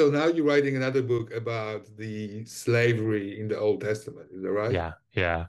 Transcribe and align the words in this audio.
So 0.00 0.08
now 0.08 0.28
you're 0.28 0.46
writing 0.46 0.76
another 0.76 1.02
book 1.02 1.30
about 1.30 1.84
the 1.98 2.42
slavery 2.46 3.38
in 3.38 3.48
the 3.48 3.58
Old 3.58 3.82
Testament, 3.82 4.28
is 4.34 4.40
that 4.40 4.50
right? 4.50 4.72
Yeah, 4.72 4.92
yeah. 5.12 5.44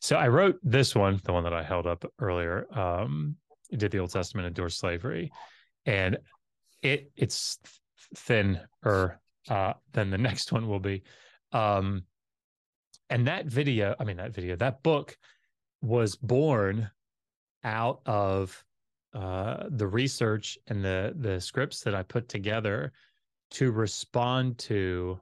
So 0.00 0.16
I 0.16 0.26
wrote 0.26 0.58
this 0.64 0.96
one, 0.96 1.20
the 1.22 1.32
one 1.32 1.44
that 1.44 1.52
I 1.52 1.62
held 1.62 1.86
up 1.86 2.04
earlier. 2.18 2.66
Um, 2.76 3.36
did 3.70 3.92
the 3.92 4.00
Old 4.00 4.10
Testament 4.10 4.48
endorse 4.48 4.76
slavery, 4.76 5.30
and 5.86 6.18
it 6.82 7.12
it's 7.14 7.60
thinner 8.16 9.20
uh, 9.48 9.74
than 9.92 10.10
the 10.10 10.18
next 10.28 10.50
one 10.50 10.66
will 10.66 10.80
be. 10.80 11.04
Um, 11.52 12.02
and 13.08 13.28
that 13.28 13.46
video, 13.46 13.94
I 14.00 14.02
mean 14.02 14.16
that 14.16 14.34
video, 14.34 14.56
that 14.56 14.82
book 14.82 15.16
was 15.80 16.16
born 16.16 16.90
out 17.62 18.00
of 18.04 18.64
uh, 19.14 19.62
the 19.70 19.86
research 19.86 20.58
and 20.66 20.84
the 20.84 21.14
the 21.16 21.40
scripts 21.40 21.84
that 21.84 21.94
I 21.94 22.02
put 22.02 22.28
together 22.28 22.92
to 23.52 23.70
respond 23.70 24.58
to 24.58 25.18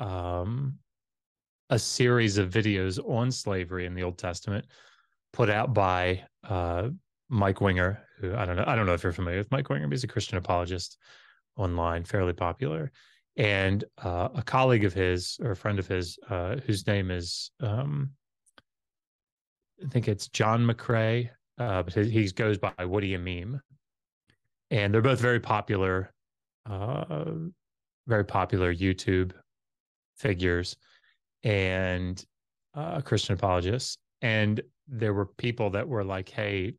um, 0.00 0.78
a 1.70 1.78
series 1.78 2.38
of 2.38 2.50
videos 2.50 2.98
on 3.08 3.30
slavery 3.30 3.86
in 3.86 3.94
the 3.94 4.02
Old 4.02 4.18
Testament 4.18 4.66
put 5.32 5.50
out 5.50 5.74
by 5.74 6.22
uh, 6.48 6.88
Mike 7.28 7.60
Winger, 7.60 8.02
who 8.20 8.34
I 8.34 8.44
don't 8.44 8.56
know. 8.56 8.64
I 8.66 8.76
don't 8.76 8.86
know 8.86 8.94
if 8.94 9.02
you're 9.02 9.12
familiar 9.12 9.38
with 9.38 9.50
Mike 9.50 9.68
Winger. 9.68 9.88
He's 9.90 10.04
a 10.04 10.08
Christian 10.08 10.38
apologist 10.38 10.98
online, 11.56 12.04
fairly 12.04 12.32
popular, 12.32 12.92
and 13.36 13.84
uh, 14.02 14.28
a 14.34 14.42
colleague 14.42 14.84
of 14.84 14.94
his 14.94 15.38
or 15.42 15.50
a 15.52 15.56
friend 15.56 15.78
of 15.78 15.86
his, 15.86 16.18
uh, 16.30 16.56
whose 16.66 16.86
name 16.86 17.10
is 17.10 17.50
um, 17.60 18.10
I 19.84 19.88
think 19.88 20.08
it's 20.08 20.28
John 20.28 20.66
McCrae, 20.66 21.30
uh, 21.58 21.82
but 21.82 21.92
he 21.92 22.30
goes 22.30 22.58
by 22.58 22.72
You 22.78 23.18
Meme, 23.18 23.60
and 24.70 24.92
they're 24.92 25.02
both 25.02 25.20
very 25.20 25.40
popular, 25.40 26.12
uh, 26.68 27.24
very 28.06 28.24
popular 28.24 28.74
YouTube 28.74 29.32
figures 30.16 30.76
and 31.42 32.24
uh, 32.74 33.00
Christian 33.00 33.34
apologists. 33.34 33.98
And 34.22 34.60
there 34.88 35.14
were 35.14 35.26
people 35.26 35.70
that 35.70 35.86
were 35.86 36.04
like, 36.04 36.28
"Hey, 36.28 36.74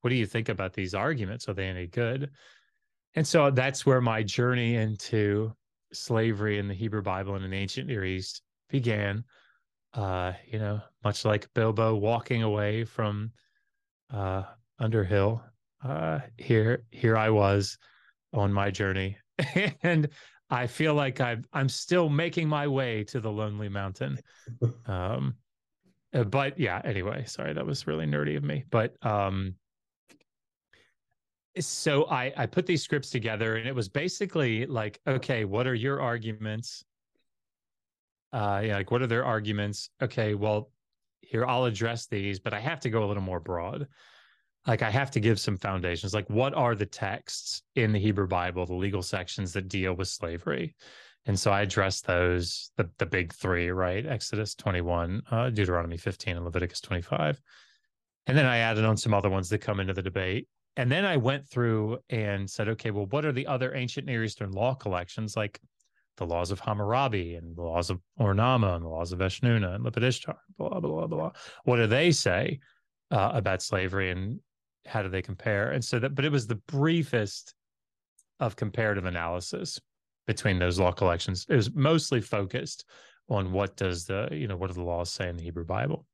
what 0.00 0.10
do 0.10 0.16
you 0.16 0.26
think 0.26 0.48
about 0.48 0.72
these 0.72 0.94
arguments? 0.94 1.48
Are 1.48 1.54
they 1.54 1.68
any 1.68 1.86
good?" 1.86 2.30
And 3.14 3.26
so 3.26 3.50
that's 3.50 3.86
where 3.86 4.00
my 4.00 4.22
journey 4.22 4.76
into 4.76 5.54
slavery 5.92 6.58
in 6.58 6.68
the 6.68 6.74
Hebrew 6.74 7.02
Bible 7.02 7.36
and 7.36 7.44
in 7.44 7.52
ancient 7.52 7.88
Near 7.88 8.04
East 8.04 8.42
began. 8.68 9.24
Uh, 9.92 10.32
you 10.50 10.58
know, 10.58 10.80
much 11.04 11.24
like 11.24 11.52
Bilbo 11.54 11.94
walking 11.94 12.42
away 12.42 12.84
from 12.84 13.30
uh, 14.12 14.42
Underhill, 14.80 15.40
uh, 15.84 16.18
here 16.36 16.82
here 16.90 17.16
I 17.16 17.30
was 17.30 17.78
on 18.34 18.52
my 18.52 18.70
journey, 18.70 19.16
and 19.82 20.08
I 20.50 20.66
feel 20.66 20.94
like 20.94 21.20
I'm 21.20 21.44
I'm 21.52 21.68
still 21.68 22.08
making 22.08 22.48
my 22.48 22.66
way 22.66 23.04
to 23.04 23.20
the 23.20 23.30
Lonely 23.30 23.68
Mountain. 23.68 24.18
Um, 24.86 25.34
uh, 26.14 26.22
but 26.24 26.60
yeah, 26.60 26.80
anyway, 26.84 27.24
sorry 27.26 27.54
that 27.54 27.66
was 27.66 27.86
really 27.86 28.06
nerdy 28.06 28.36
of 28.36 28.44
me, 28.44 28.64
but 28.70 28.94
um, 29.04 29.54
so 31.58 32.04
I 32.04 32.32
I 32.36 32.46
put 32.46 32.66
these 32.66 32.82
scripts 32.82 33.10
together 33.10 33.56
and 33.56 33.66
it 33.66 33.74
was 33.74 33.88
basically 33.88 34.66
like, 34.66 35.00
okay, 35.06 35.44
what 35.44 35.66
are 35.66 35.74
your 35.74 36.00
arguments? 36.00 36.84
Uh, 38.32 38.62
yeah, 38.64 38.76
like 38.76 38.90
what 38.90 39.02
are 39.02 39.06
their 39.06 39.24
arguments? 39.24 39.90
Okay, 40.02 40.34
well, 40.34 40.70
here 41.20 41.46
I'll 41.46 41.64
address 41.64 42.06
these, 42.06 42.38
but 42.40 42.52
I 42.52 42.60
have 42.60 42.80
to 42.80 42.90
go 42.90 43.04
a 43.04 43.06
little 43.06 43.22
more 43.22 43.40
broad. 43.40 43.86
Like 44.66 44.82
I 44.82 44.90
have 44.90 45.10
to 45.12 45.20
give 45.20 45.38
some 45.38 45.56
foundations. 45.56 46.14
Like 46.14 46.28
what 46.30 46.54
are 46.54 46.74
the 46.74 46.86
texts 46.86 47.62
in 47.74 47.92
the 47.92 47.98
Hebrew 47.98 48.26
Bible, 48.26 48.66
the 48.66 48.74
legal 48.74 49.02
sections 49.02 49.52
that 49.52 49.68
deal 49.68 49.94
with 49.94 50.08
slavery? 50.08 50.74
And 51.26 51.38
so 51.38 51.50
I 51.50 51.62
addressed 51.62 52.06
those, 52.06 52.70
the 52.76 52.90
the 52.98 53.06
big 53.06 53.32
three, 53.32 53.70
right? 53.70 54.04
Exodus 54.04 54.54
21, 54.54 55.22
uh, 55.30 55.50
Deuteronomy 55.50 55.96
15, 55.96 56.36
and 56.36 56.44
Leviticus 56.44 56.80
25. 56.80 57.40
And 58.26 58.36
then 58.36 58.46
I 58.46 58.58
added 58.58 58.84
on 58.84 58.96
some 58.96 59.14
other 59.14 59.30
ones 59.30 59.48
that 59.50 59.60
come 59.60 59.80
into 59.80 59.94
the 59.94 60.02
debate 60.02 60.48
and 60.76 60.90
then 60.90 61.04
I 61.04 61.16
went 61.16 61.48
through 61.48 61.98
and 62.10 62.50
said, 62.50 62.68
okay, 62.70 62.90
well, 62.90 63.06
what 63.06 63.24
are 63.24 63.32
the 63.32 63.46
other 63.46 63.74
ancient 63.74 64.06
Near 64.06 64.24
Eastern 64.24 64.50
law 64.50 64.74
collections 64.74 65.36
like 65.36 65.60
the 66.16 66.26
laws 66.26 66.50
of 66.50 66.60
Hammurabi 66.60 67.36
and 67.36 67.56
the 67.56 67.62
laws 67.62 67.90
of 67.90 68.00
Ur 68.20 68.34
Namma 68.34 68.76
and 68.76 68.84
the 68.84 68.88
laws 68.88 69.12
of 69.12 69.20
Eshnunna 69.20 69.76
and 69.76 69.84
Lipit 69.84 70.02
Ishtar, 70.02 70.36
blah, 70.58 70.80
blah, 70.80 70.80
blah, 70.80 71.06
blah. 71.06 71.30
What 71.64 71.76
do 71.76 71.86
they 71.86 72.10
say 72.10 72.58
uh, 73.10 73.30
about 73.34 73.62
slavery 73.62 74.10
and 74.10 74.40
how 74.86 75.02
do 75.02 75.08
they 75.08 75.22
compare? 75.22 75.70
And 75.70 75.84
so 75.84 75.98
that, 75.98 76.14
but 76.14 76.24
it 76.24 76.32
was 76.32 76.46
the 76.46 76.56
briefest 76.56 77.54
of 78.40 78.56
comparative 78.56 79.04
analysis 79.04 79.80
between 80.26 80.58
those 80.58 80.78
law 80.78 80.92
collections. 80.92 81.46
It 81.48 81.56
was 81.56 81.74
mostly 81.74 82.20
focused 82.20 82.84
on 83.28 83.52
what 83.52 83.76
does 83.76 84.04
the, 84.04 84.28
you 84.32 84.46
know, 84.46 84.56
what 84.56 84.68
do 84.68 84.74
the 84.74 84.82
laws 84.82 85.10
say 85.10 85.28
in 85.28 85.36
the 85.36 85.42
Hebrew 85.42 85.64
Bible? 85.64 86.06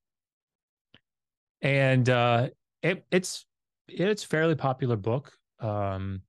And 1.63 2.09
uh, 2.09 2.49
it, 2.83 3.05
it's 3.11 3.45
it's 3.89 4.23
fairly 4.25 4.55
popular 4.55 4.97
book. 4.97 5.33
Um, 5.59 6.23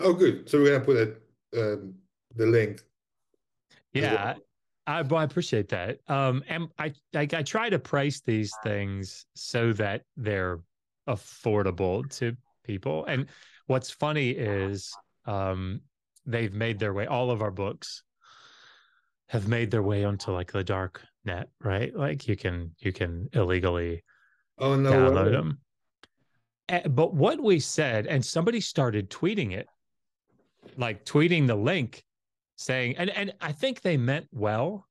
oh, 0.00 0.12
good. 0.12 0.48
So 0.48 0.58
we're 0.58 0.72
gonna 0.72 0.84
put 0.84 0.96
it, 0.96 1.22
um, 1.56 1.94
the 2.34 2.46
link. 2.46 2.80
Yeah, 3.92 4.36
I, 4.86 5.00
I 5.00 5.24
appreciate 5.24 5.68
that. 5.68 5.98
Um, 6.08 6.42
and 6.48 6.68
I, 6.78 6.92
I 7.14 7.28
I 7.32 7.42
try 7.42 7.68
to 7.68 7.78
price 7.78 8.20
these 8.20 8.54
things 8.62 9.26
so 9.34 9.72
that 9.74 10.02
they're 10.16 10.60
affordable 11.08 12.08
to 12.18 12.36
people. 12.64 13.04
And 13.06 13.26
what's 13.66 13.90
funny 13.90 14.30
is 14.30 14.92
um, 15.26 15.80
they've 16.26 16.52
made 16.52 16.78
their 16.78 16.92
way. 16.92 17.06
All 17.06 17.30
of 17.30 17.42
our 17.42 17.50
books 17.50 18.02
have 19.28 19.48
made 19.48 19.70
their 19.70 19.82
way 19.82 20.04
onto 20.04 20.30
like 20.30 20.52
the 20.52 20.64
dark 20.64 21.02
net, 21.24 21.48
right? 21.60 21.94
Like 21.94 22.28
you 22.28 22.36
can 22.36 22.72
you 22.78 22.92
can 22.92 23.28
illegally 23.32 24.04
oh, 24.58 24.76
no 24.76 24.92
download 24.92 25.24
way. 25.26 25.32
them. 25.32 25.58
Eh, 26.68 26.88
but 26.88 27.14
what 27.14 27.40
we 27.40 27.58
said, 27.58 28.06
and 28.06 28.24
somebody 28.24 28.60
started 28.60 29.10
tweeting 29.10 29.52
it, 29.52 29.66
like 30.76 31.04
tweeting 31.04 31.46
the 31.46 31.54
link, 31.54 32.04
saying, 32.56 32.96
and 32.96 33.10
and 33.10 33.32
I 33.40 33.52
think 33.52 33.80
they 33.80 33.96
meant 33.96 34.26
well, 34.32 34.86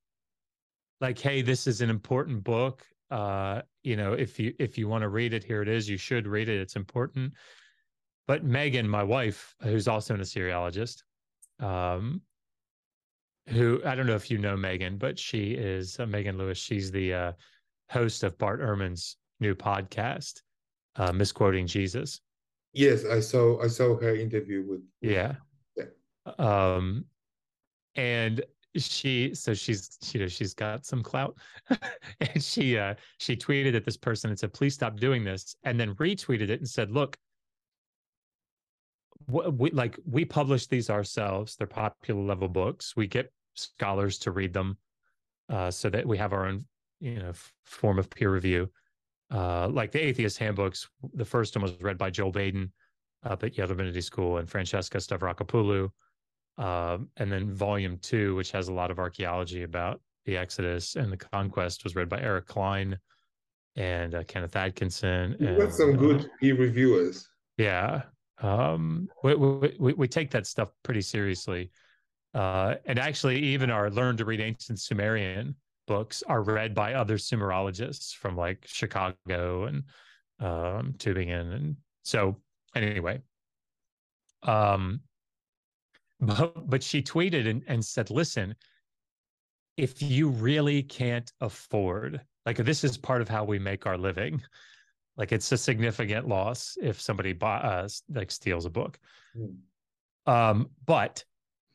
like, 1.00 1.18
hey, 1.18 1.42
this 1.42 1.66
is 1.66 1.80
an 1.80 1.90
important 1.90 2.44
book. 2.44 2.84
Uh, 3.10 3.62
you 3.82 3.96
know, 3.96 4.12
if 4.12 4.38
you 4.38 4.54
if 4.58 4.78
you 4.78 4.88
want 4.88 5.02
to 5.02 5.08
read 5.08 5.32
it, 5.32 5.44
here 5.44 5.62
it 5.62 5.68
is. 5.68 5.88
You 5.88 5.96
should 5.96 6.26
read 6.26 6.48
it. 6.48 6.60
It's 6.60 6.76
important. 6.76 7.32
But 8.26 8.44
Megan, 8.44 8.88
my 8.88 9.02
wife, 9.02 9.54
who's 9.62 9.88
also 9.88 10.14
an 10.14 10.20
Assyriologist, 10.20 11.02
um, 11.58 12.20
who 13.48 13.80
I 13.84 13.94
don't 13.94 14.06
know 14.06 14.14
if 14.14 14.30
you 14.30 14.38
know 14.38 14.56
Megan, 14.56 14.96
but 14.96 15.18
she 15.18 15.52
is 15.52 15.98
uh, 15.98 16.06
Megan 16.06 16.38
Lewis. 16.38 16.58
She's 16.58 16.90
the 16.90 17.14
uh, 17.14 17.32
host 17.90 18.22
of 18.22 18.38
Bart 18.38 18.60
Ehrman's 18.60 19.16
new 19.40 19.54
podcast 19.54 20.42
uh, 20.96 21.12
misquoting 21.12 21.66
Jesus. 21.66 22.20
Yes, 22.72 23.04
I 23.04 23.20
saw 23.20 23.60
I 23.62 23.66
saw 23.66 23.98
her 24.00 24.14
interview 24.14 24.64
with. 24.66 24.80
Yeah. 25.00 25.34
Yeah. 25.76 25.84
Um, 26.38 27.04
and 27.94 28.42
she 28.76 29.34
so 29.34 29.52
she's 29.52 29.98
you 30.12 30.20
know 30.20 30.28
she's 30.28 30.54
got 30.54 30.86
some 30.86 31.02
clout. 31.02 31.36
And 32.20 32.42
she 32.42 32.78
uh 32.78 32.94
she 33.18 33.36
tweeted 33.36 33.74
at 33.74 33.84
this 33.84 33.96
person 33.96 34.30
and 34.30 34.38
said 34.38 34.52
please 34.52 34.74
stop 34.74 34.98
doing 34.98 35.24
this 35.24 35.56
and 35.64 35.78
then 35.78 35.94
retweeted 35.96 36.48
it 36.48 36.60
and 36.60 36.68
said 36.68 36.90
look 36.90 37.16
we 39.28 39.70
like 39.70 39.98
we 40.04 40.24
publish 40.24 40.66
these 40.66 40.90
ourselves. 40.90 41.56
They're 41.56 41.66
popular 41.66 42.22
level 42.22 42.48
books. 42.48 42.96
We 42.96 43.06
get 43.06 43.32
scholars 43.54 44.18
to 44.20 44.30
read 44.30 44.52
them 44.52 44.78
uh 45.48 45.70
so 45.70 45.90
that 45.90 46.06
we 46.06 46.18
have 46.18 46.32
our 46.32 46.46
own 46.46 46.64
you 47.00 47.18
know 47.18 47.32
form 47.64 47.98
of 47.98 48.08
peer 48.08 48.32
review. 48.32 48.70
Uh, 49.30 49.66
like 49.68 49.90
the 49.90 50.00
Atheist 50.00 50.36
Handbooks, 50.38 50.88
the 51.14 51.24
first 51.24 51.56
one 51.56 51.62
was 51.62 51.80
read 51.80 51.96
by 51.96 52.10
Joel 52.10 52.32
Baden 52.32 52.70
up 53.24 53.42
at 53.42 53.56
Yale 53.56 53.66
Divinity 53.66 54.02
School 54.02 54.36
and 54.36 54.48
Francesca 54.48 54.98
Stavrakopoulou. 54.98 55.90
Um, 56.58 57.08
and 57.16 57.32
then 57.32 57.52
volume 57.52 57.98
two, 57.98 58.34
which 58.34 58.52
has 58.52 58.68
a 58.68 58.72
lot 58.72 58.90
of 58.90 58.98
archaeology 58.98 59.62
about 59.62 60.00
the 60.26 60.36
Exodus 60.36 60.96
and 60.96 61.10
the 61.10 61.16
conquest, 61.16 61.84
was 61.84 61.94
read 61.96 62.08
by 62.08 62.20
Eric 62.20 62.46
Cline 62.46 62.98
and 63.76 64.14
uh, 64.14 64.22
Kenneth 64.24 64.54
Atkinson. 64.54 65.36
You 65.40 65.56
got 65.56 65.72
some 65.72 65.96
good 65.96 66.30
peer 66.40 66.54
reviewers. 66.54 67.28
Yeah. 67.56 68.02
Um, 68.40 69.08
we, 69.22 69.34
we, 69.34 69.92
we 69.94 70.08
take 70.08 70.30
that 70.32 70.46
stuff 70.46 70.68
pretty 70.82 71.00
seriously. 71.00 71.70
Uh, 72.34 72.76
and 72.86 72.98
actually, 72.98 73.38
even 73.38 73.70
our 73.70 73.90
Learn 73.90 74.16
to 74.16 74.24
Read 74.24 74.40
Ancient 74.40 74.80
Sumerian 74.80 75.54
books 75.86 76.22
are 76.26 76.42
read 76.42 76.74
by 76.74 76.94
other 76.94 77.18
Sumerologists 77.18 78.14
from 78.14 78.36
like 78.36 78.64
Chicago 78.66 79.64
and 79.64 79.84
um, 80.40 80.94
Tübingen, 80.96 81.54
and 81.54 81.76
so 82.04 82.36
anyway, 82.74 83.20
um, 84.42 85.00
but 86.22 86.68
but 86.68 86.82
she 86.82 87.02
tweeted 87.02 87.48
and, 87.48 87.62
and 87.66 87.84
said, 87.84 88.10
"Listen, 88.10 88.54
if 89.76 90.00
you 90.00 90.28
really 90.28 90.82
can't 90.82 91.30
afford, 91.40 92.20
like 92.46 92.56
this 92.58 92.84
is 92.84 92.96
part 92.96 93.20
of 93.20 93.28
how 93.28 93.44
we 93.44 93.58
make 93.58 93.86
our 93.86 93.98
living." 93.98 94.40
Like 95.16 95.32
it's 95.32 95.52
a 95.52 95.58
significant 95.58 96.26
loss 96.26 96.78
if 96.80 96.98
somebody 96.98 97.34
buy, 97.34 97.58
uh, 97.58 97.88
like 98.08 98.30
steals 98.30 98.64
a 98.64 98.70
book. 98.70 98.98
Mm. 99.36 99.56
Um, 100.26 100.70
but 100.86 101.22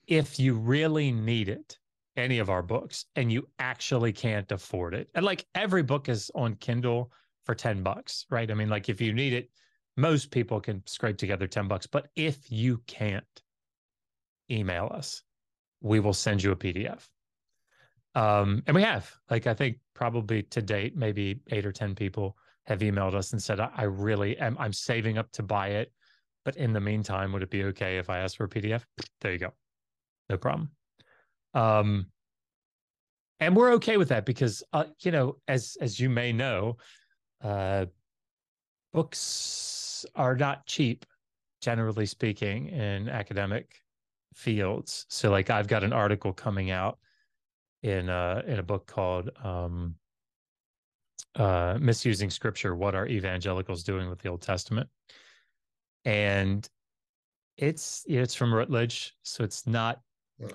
if 0.07 0.39
you 0.39 0.55
really 0.55 1.11
need 1.11 1.47
it, 1.47 1.77
any 2.15 2.39
of 2.39 2.49
our 2.49 2.63
books, 2.63 3.05
and 3.15 3.31
you 3.31 3.47
actually 3.59 4.11
can't 4.11 4.51
afford 4.51 4.95
it, 4.95 5.09
and 5.13 5.23
like 5.23 5.45
every 5.53 5.83
book 5.83 6.09
is 6.09 6.31
on 6.33 6.55
Kindle 6.55 7.11
for 7.45 7.53
10 7.53 7.83
bucks, 7.83 8.25
right? 8.31 8.49
I 8.49 8.55
mean, 8.55 8.69
like 8.69 8.89
if 8.89 8.99
you 8.99 9.13
need 9.13 9.33
it, 9.33 9.49
most 9.97 10.31
people 10.31 10.59
can 10.59 10.81
scrape 10.87 11.17
together 11.17 11.47
10 11.47 11.67
bucks. 11.67 11.85
But 11.85 12.07
if 12.15 12.51
you 12.51 12.81
can't, 12.87 13.23
email 14.49 14.91
us. 14.93 15.23
We 15.81 15.99
will 15.99 16.13
send 16.13 16.43
you 16.43 16.51
a 16.51 16.55
PDF. 16.55 17.07
Um, 18.15 18.63
and 18.65 18.75
we 18.75 18.81
have, 18.81 19.11
like, 19.29 19.45
I 19.45 19.53
think 19.53 19.77
probably 19.93 20.43
to 20.43 20.61
date, 20.61 20.97
maybe 20.97 21.39
eight 21.51 21.65
or 21.65 21.71
10 21.71 21.93
people 21.93 22.35
have 22.65 22.79
emailed 22.79 23.13
us 23.13 23.31
and 23.31 23.41
said, 23.41 23.59
I 23.59 23.83
really 23.83 24.37
am, 24.39 24.57
I'm 24.59 24.73
saving 24.73 25.17
up 25.17 25.31
to 25.33 25.43
buy 25.43 25.69
it. 25.69 25.91
But 26.43 26.57
in 26.57 26.73
the 26.73 26.79
meantime, 26.79 27.31
would 27.33 27.43
it 27.43 27.49
be 27.49 27.65
okay 27.65 27.97
if 27.97 28.09
I 28.09 28.19
ask 28.19 28.37
for 28.37 28.45
a 28.45 28.49
PDF? 28.49 28.83
There 29.21 29.31
you 29.31 29.37
go. 29.37 29.53
No 30.29 30.37
problem. 30.37 30.71
Um, 31.53 32.07
and 33.39 33.55
we're 33.55 33.73
okay 33.73 33.97
with 33.97 34.09
that 34.09 34.25
because, 34.25 34.63
uh, 34.73 34.85
you 35.01 35.11
know, 35.11 35.37
as, 35.47 35.77
as 35.79 35.99
you 35.99 36.09
may 36.09 36.33
know, 36.33 36.77
uh, 37.43 37.85
books 38.93 40.05
are 40.15 40.35
not 40.35 40.65
cheap, 40.65 41.05
generally 41.61 42.05
speaking, 42.05 42.69
in 42.69 43.09
academic 43.09 43.75
fields. 44.33 45.05
So, 45.09 45.31
like, 45.31 45.49
I've 45.49 45.67
got 45.67 45.83
an 45.83 45.93
article 45.93 46.33
coming 46.33 46.71
out 46.71 46.99
in 47.83 48.09
a 48.09 48.43
in 48.47 48.59
a 48.59 48.63
book 48.63 48.87
called 48.87 49.29
um, 49.43 49.95
uh, 51.35 51.77
"Misusing 51.79 52.29
Scripture: 52.29 52.75
What 52.75 52.95
Are 52.95 53.07
Evangelicals 53.07 53.83
Doing 53.83 54.09
with 54.09 54.19
the 54.19 54.29
Old 54.29 54.41
Testament?" 54.41 54.89
and 56.07 56.69
it's 57.57 58.05
it's 58.07 58.33
from 58.33 58.53
Routledge, 58.53 59.13
so 59.23 59.43
it's 59.43 59.67
not 59.67 59.99
yeah. 60.39 60.47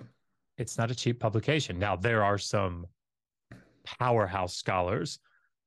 it's 0.57 0.79
not 0.79 0.91
a 0.91 0.95
cheap 0.95 1.21
publication. 1.21 1.79
Now 1.79 1.95
there 1.95 2.25
are 2.25 2.39
some 2.39 2.87
powerhouse 3.85 4.57
scholars 4.57 5.19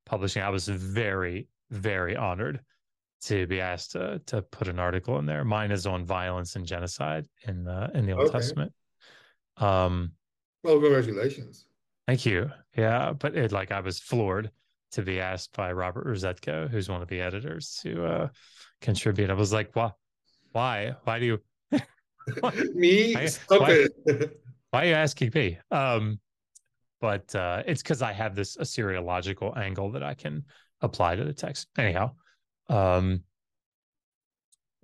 publishing. 0.05 0.41
I 0.41 0.49
was 0.49 0.67
very 0.67 1.47
very 1.69 2.15
honored 2.15 2.61
to 3.23 3.47
be 3.47 3.59
asked 3.59 3.91
to 3.93 4.21
to 4.27 4.41
put 4.41 4.67
an 4.67 4.79
article 4.79 5.17
in 5.19 5.25
there. 5.25 5.43
Mine 5.43 5.71
is 5.71 5.85
on 5.85 6.05
violence 6.05 6.55
and 6.55 6.65
genocide 6.65 7.27
in 7.47 7.63
the 7.63 7.89
in 7.93 8.05
the 8.05 8.13
Old 8.13 8.29
okay. 8.29 8.39
Testament. 8.39 8.73
Um, 9.57 10.11
well, 10.63 10.79
congratulations. 10.79 11.65
Thank 12.07 12.25
you. 12.25 12.51
Yeah, 12.77 13.13
but 13.13 13.35
it 13.35 13.51
like 13.51 13.71
I 13.71 13.79
was 13.79 13.99
floored 13.99 14.51
to 14.91 15.01
be 15.01 15.19
asked 15.19 15.55
by 15.55 15.71
Robert 15.71 16.05
Rezetko, 16.05 16.69
who's 16.69 16.89
one 16.89 17.01
of 17.01 17.07
the 17.07 17.21
editors, 17.21 17.79
to 17.83 18.05
uh, 18.05 18.27
contribute. 18.81 19.29
I 19.29 19.33
was 19.33 19.53
like, 19.53 19.75
why? 19.75 19.91
Why? 20.51 20.95
Why 21.03 21.19
do 21.19 21.25
you? 21.25 21.39
me? 22.73 23.13
Why, 23.15 23.25
Stop 23.25 23.61
why, 23.61 23.87
it. 24.05 24.39
why 24.71 24.83
are 24.83 24.87
you 24.87 24.93
asking 24.93 25.31
me? 25.33 25.57
Um, 25.69 26.19
but 27.01 27.33
uh, 27.35 27.63
it's 27.67 27.83
because 27.83 28.01
I 28.01 28.13
have 28.13 28.35
this 28.35 28.57
assyriological 28.57 29.57
angle 29.57 29.91
that 29.91 30.03
I 30.03 30.13
can 30.13 30.43
apply 30.81 31.15
to 31.15 31.23
the 31.23 31.33
text. 31.33 31.67
Anyhow, 31.77 32.11
um, 32.69 33.23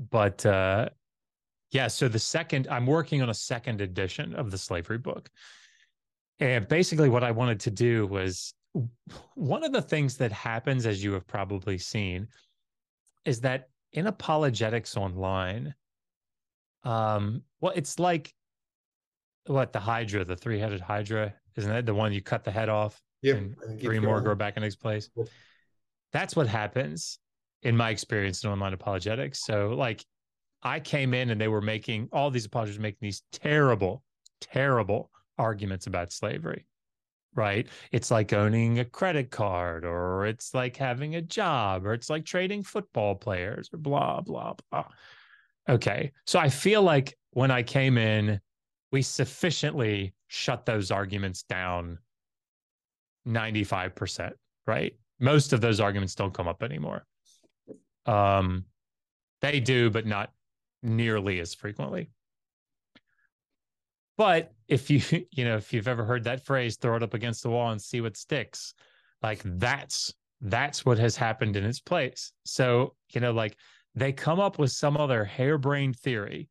but 0.09 0.45
uh, 0.45 0.89
yeah, 1.71 1.87
so 1.87 2.07
the 2.07 2.19
second, 2.19 2.67
I'm 2.69 2.85
working 2.85 3.21
on 3.21 3.29
a 3.29 3.33
second 3.33 3.81
edition 3.81 4.35
of 4.35 4.51
the 4.51 4.57
slavery 4.57 4.97
book. 4.97 5.29
And 6.39 6.67
basically, 6.67 7.09
what 7.09 7.23
I 7.23 7.31
wanted 7.31 7.59
to 7.61 7.71
do 7.71 8.07
was 8.07 8.53
one 9.35 9.63
of 9.63 9.71
the 9.71 9.81
things 9.81 10.17
that 10.17 10.31
happens, 10.31 10.85
as 10.85 11.03
you 11.03 11.13
have 11.13 11.27
probably 11.27 11.77
seen, 11.77 12.27
is 13.25 13.41
that 13.41 13.69
in 13.93 14.07
apologetics 14.07 14.97
online, 14.97 15.75
um, 16.83 17.43
well, 17.59 17.73
it's 17.75 17.99
like 17.99 18.33
what 19.45 19.71
the 19.71 19.79
Hydra, 19.79 20.25
the 20.25 20.35
three 20.35 20.59
headed 20.59 20.81
Hydra, 20.81 21.33
isn't 21.55 21.71
it? 21.71 21.85
The 21.85 21.93
one 21.93 22.11
you 22.11 22.21
cut 22.21 22.43
the 22.43 22.51
head 22.51 22.69
off 22.69 22.99
yep. 23.21 23.37
and 23.37 23.79
three 23.79 23.99
more 23.99 24.19
grow 24.21 24.35
back 24.35 24.57
in 24.57 24.63
its 24.63 24.75
place. 24.75 25.09
That's 26.11 26.35
what 26.35 26.47
happens 26.47 27.19
in 27.63 27.77
my 27.77 27.89
experience 27.89 28.43
in 28.43 28.49
online 28.49 28.73
apologetics. 28.73 29.43
So, 29.43 29.69
like, 29.69 30.03
I 30.63 30.79
came 30.79 31.13
in 31.13 31.29
and 31.29 31.39
they 31.39 31.47
were 31.47 31.61
making 31.61 32.09
all 32.11 32.29
these 32.29 32.45
apologists 32.45 32.79
making 32.79 32.99
these 33.01 33.23
terrible, 33.31 34.03
terrible 34.39 35.09
arguments 35.37 35.87
about 35.87 36.11
slavery. 36.11 36.65
Right. 37.33 37.67
It's 37.93 38.11
like 38.11 38.33
owning 38.33 38.79
a 38.79 38.85
credit 38.85 39.31
card, 39.31 39.85
or 39.85 40.25
it's 40.25 40.53
like 40.53 40.75
having 40.75 41.15
a 41.15 41.21
job, 41.21 41.85
or 41.85 41.93
it's 41.93 42.09
like 42.09 42.25
trading 42.25 42.61
football 42.61 43.15
players, 43.15 43.69
or 43.71 43.77
blah, 43.77 44.19
blah, 44.19 44.55
blah. 44.69 44.85
Okay. 45.69 46.11
So 46.25 46.39
I 46.39 46.49
feel 46.49 46.81
like 46.81 47.17
when 47.31 47.49
I 47.49 47.63
came 47.63 47.97
in, 47.97 48.41
we 48.91 49.01
sufficiently 49.01 50.13
shut 50.27 50.65
those 50.65 50.91
arguments 50.91 51.43
down 51.43 51.99
95%, 53.25 54.33
right? 54.67 54.93
Most 55.19 55.53
of 55.53 55.61
those 55.61 55.79
arguments 55.79 56.15
don't 56.15 56.33
come 56.33 56.49
up 56.49 56.63
anymore. 56.63 57.05
Um, 58.05 58.65
they 59.41 59.59
do, 59.59 59.89
but 59.89 60.05
not 60.05 60.31
nearly 60.83 61.39
as 61.39 61.53
frequently. 61.53 62.09
But 64.17 64.53
if 64.67 64.89
you, 64.89 65.01
you 65.31 65.45
know, 65.45 65.57
if 65.57 65.73
you've 65.73 65.87
ever 65.87 66.05
heard 66.05 66.23
that 66.25 66.45
phrase, 66.45 66.77
throw 66.77 66.95
it 66.95 67.03
up 67.03 67.13
against 67.13 67.43
the 67.43 67.49
wall 67.49 67.71
and 67.71 67.81
see 67.81 68.01
what 68.01 68.17
sticks, 68.17 68.73
like 69.21 69.41
that's 69.43 70.13
that's 70.41 70.85
what 70.85 70.97
has 70.97 71.15
happened 71.15 71.55
in 71.55 71.63
its 71.63 71.79
place. 71.79 72.33
So, 72.45 72.95
you 73.13 73.21
know, 73.21 73.31
like 73.31 73.55
they 73.93 74.11
come 74.11 74.39
up 74.39 74.57
with 74.57 74.71
some 74.71 74.97
other 74.97 75.23
harebrained 75.23 75.97
theory, 75.97 76.49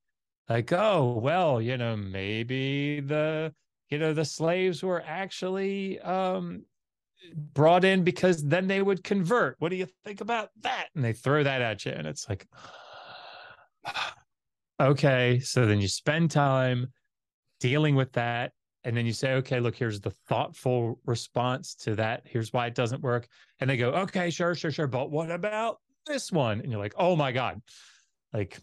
like, 0.49 0.73
oh, 0.73 1.19
well, 1.23 1.61
you 1.61 1.76
know, 1.76 1.97
maybe 1.97 3.00
the, 3.00 3.52
you 3.88 3.99
know, 3.99 4.12
the 4.12 4.25
slaves 4.25 4.82
were 4.82 5.02
actually 5.05 5.99
um 6.00 6.64
brought 7.34 7.84
in 7.84 8.05
because 8.05 8.43
then 8.44 8.67
they 8.67 8.82
would 8.82 9.05
convert. 9.05 9.56
What 9.58 9.70
do 9.70 9.76
you 9.76 9.87
think 10.05 10.20
about 10.20 10.50
that? 10.62 10.88
And 10.94 11.05
they 11.05 11.12
throw 11.12 11.43
that 11.43 11.62
at 11.62 11.84
you. 11.84 11.93
And 11.93 12.06
it's 12.06 12.28
like, 12.28 12.46
okay. 14.81 15.40
So 15.40 15.67
then 15.67 15.81
you 15.81 15.88
spend 15.88 16.31
time 16.31 16.88
dealing 17.61 17.94
with 17.94 18.12
that. 18.12 18.52
And 18.84 18.96
then 18.96 19.05
you 19.05 19.12
say, 19.12 19.34
okay, 19.34 19.61
look, 19.61 19.76
here's 19.76 20.00
the 20.00 20.12
thoughtful 20.28 20.99
response 21.05 21.75
to 21.76 21.94
that. 21.96 22.22
Here's 22.25 22.52
why 22.52 22.67
it 22.67 22.75
doesn't 22.75 23.02
work. 23.02 23.28
And 23.61 23.69
they 23.69 23.76
go, 23.76 23.90
okay, 23.90 24.31
sure, 24.31 24.55
sure, 24.55 24.70
sure. 24.70 24.87
But 24.87 25.11
what 25.11 25.31
about 25.31 25.81
this 26.06 26.32
one? 26.32 26.61
And 26.61 26.70
you're 26.70 26.81
like, 26.81 26.94
oh 26.96 27.14
my 27.14 27.31
God. 27.31 27.61
Like, 28.32 28.58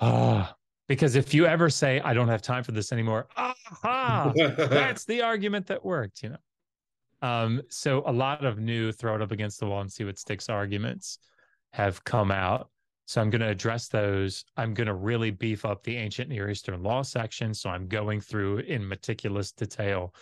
ah, 0.00 0.54
because 0.88 1.16
if 1.16 1.34
you 1.34 1.46
ever 1.46 1.68
say, 1.68 2.00
I 2.00 2.14
don't 2.14 2.28
have 2.28 2.40
time 2.40 2.62
for 2.62 2.72
this 2.72 2.92
anymore, 2.92 3.28
aha, 3.36 4.32
that's 4.36 5.04
the 5.04 5.20
argument 5.20 5.66
that 5.66 5.84
worked, 5.84 6.22
you 6.22 6.30
know. 6.30 6.36
Um, 7.22 7.62
so 7.68 8.02
a 8.06 8.12
lot 8.12 8.44
of 8.44 8.58
new 8.58 8.92
throw 8.92 9.14
it 9.14 9.22
up 9.22 9.32
against 9.32 9.60
the 9.60 9.66
wall 9.66 9.80
and 9.80 9.90
see 9.90 10.04
what 10.04 10.18
sticks 10.18 10.48
arguments 10.48 11.18
have 11.72 12.04
come 12.04 12.30
out. 12.30 12.70
So 13.06 13.20
I'm 13.20 13.30
going 13.30 13.40
to 13.40 13.48
address 13.48 13.88
those. 13.88 14.44
I'm 14.56 14.74
going 14.74 14.88
to 14.88 14.94
really 14.94 15.30
beef 15.30 15.64
up 15.64 15.84
the 15.84 15.96
ancient 15.96 16.28
Near 16.28 16.50
Eastern 16.50 16.82
law 16.82 17.02
section. 17.02 17.54
So 17.54 17.70
I'm 17.70 17.86
going 17.86 18.20
through 18.20 18.58
in 18.58 18.86
meticulous 18.86 19.52
detail 19.52 20.12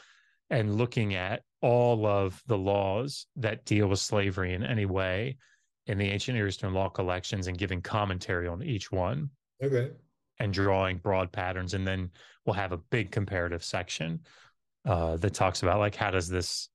and 0.50 0.76
looking 0.76 1.14
at 1.14 1.42
all 1.62 2.06
of 2.06 2.42
the 2.46 2.58
laws 2.58 3.26
that 3.36 3.64
deal 3.64 3.86
with 3.88 4.00
slavery 4.00 4.52
in 4.52 4.62
any 4.62 4.84
way 4.84 5.38
in 5.86 5.96
the 5.96 6.04
ancient 6.04 6.36
Near 6.36 6.46
Eastern 6.46 6.74
law 6.74 6.90
collections 6.90 7.46
and 7.46 7.56
giving 7.56 7.80
commentary 7.80 8.46
on 8.46 8.62
each 8.62 8.92
one. 8.92 9.30
Okay. 9.62 9.90
And 10.38 10.52
drawing 10.52 10.98
broad 10.98 11.32
patterns. 11.32 11.72
And 11.72 11.86
then 11.86 12.10
we'll 12.44 12.54
have 12.54 12.72
a 12.72 12.78
big 12.78 13.10
comparative 13.10 13.64
section 13.64 14.20
uh, 14.84 15.16
that 15.16 15.32
talks 15.32 15.62
about 15.62 15.78
like 15.78 15.94
how 15.94 16.10
does 16.10 16.28
this 16.28 16.68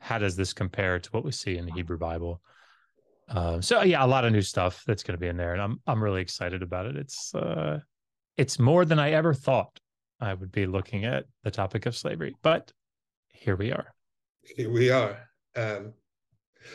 how 0.00 0.18
does 0.18 0.34
this 0.34 0.52
compare 0.52 0.98
to 0.98 1.10
what 1.10 1.24
we 1.24 1.30
see 1.30 1.56
in 1.56 1.66
the 1.66 1.72
Hebrew 1.72 1.98
Bible? 1.98 2.40
Uh, 3.28 3.60
so 3.60 3.82
yeah, 3.82 4.04
a 4.04 4.06
lot 4.06 4.24
of 4.24 4.32
new 4.32 4.42
stuff 4.42 4.82
that's 4.86 5.04
going 5.04 5.14
to 5.14 5.20
be 5.20 5.28
in 5.28 5.36
there, 5.36 5.52
and 5.52 5.62
I'm 5.62 5.80
I'm 5.86 6.02
really 6.02 6.20
excited 6.20 6.62
about 6.62 6.86
it. 6.86 6.96
It's 6.96 7.32
uh, 7.34 7.78
it's 8.36 8.58
more 8.58 8.84
than 8.84 8.98
I 8.98 9.12
ever 9.12 9.32
thought 9.34 9.78
I 10.20 10.34
would 10.34 10.50
be 10.50 10.66
looking 10.66 11.04
at 11.04 11.26
the 11.44 11.50
topic 11.50 11.86
of 11.86 11.96
slavery, 11.96 12.34
but 12.42 12.72
here 13.28 13.56
we 13.56 13.70
are. 13.70 13.94
Here 14.42 14.70
we 14.70 14.90
are. 14.90 15.16
Um, 15.54 15.92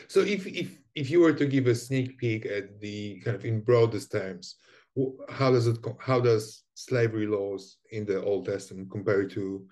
so 0.08 0.20
if 0.20 0.46
if 0.46 0.78
if 0.94 1.10
you 1.10 1.20
were 1.20 1.34
to 1.34 1.46
give 1.46 1.66
a 1.66 1.74
sneak 1.74 2.16
peek 2.16 2.46
at 2.46 2.80
the 2.80 3.20
kind 3.20 3.36
of 3.36 3.44
in 3.44 3.60
broadest 3.60 4.12
terms, 4.12 4.56
how 5.28 5.50
does 5.50 5.66
it 5.66 5.78
how 6.00 6.20
does 6.20 6.64
slavery 6.74 7.26
laws 7.26 7.76
in 7.90 8.06
the 8.06 8.22
Old 8.22 8.46
Testament 8.46 8.90
compare 8.90 9.26
to 9.28 9.66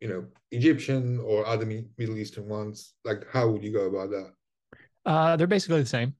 you 0.00 0.08
know 0.08 0.24
Egyptian 0.50 1.20
or 1.20 1.46
other 1.46 1.66
Middle 1.66 2.16
Eastern 2.16 2.48
ones? 2.48 2.94
Like, 3.04 3.26
how 3.30 3.48
would 3.48 3.62
you 3.62 3.72
go 3.72 3.86
about 3.86 4.10
that? 4.10 4.32
Uh, 5.06 5.36
they're 5.36 5.46
basically 5.46 5.80
the 5.80 5.86
same. 5.88 6.14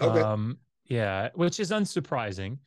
Okay. 0.00 0.20
Um, 0.20 0.58
yeah, 0.86 1.30
which 1.34 1.58
is 1.58 1.70
unsurprising, 1.70 2.58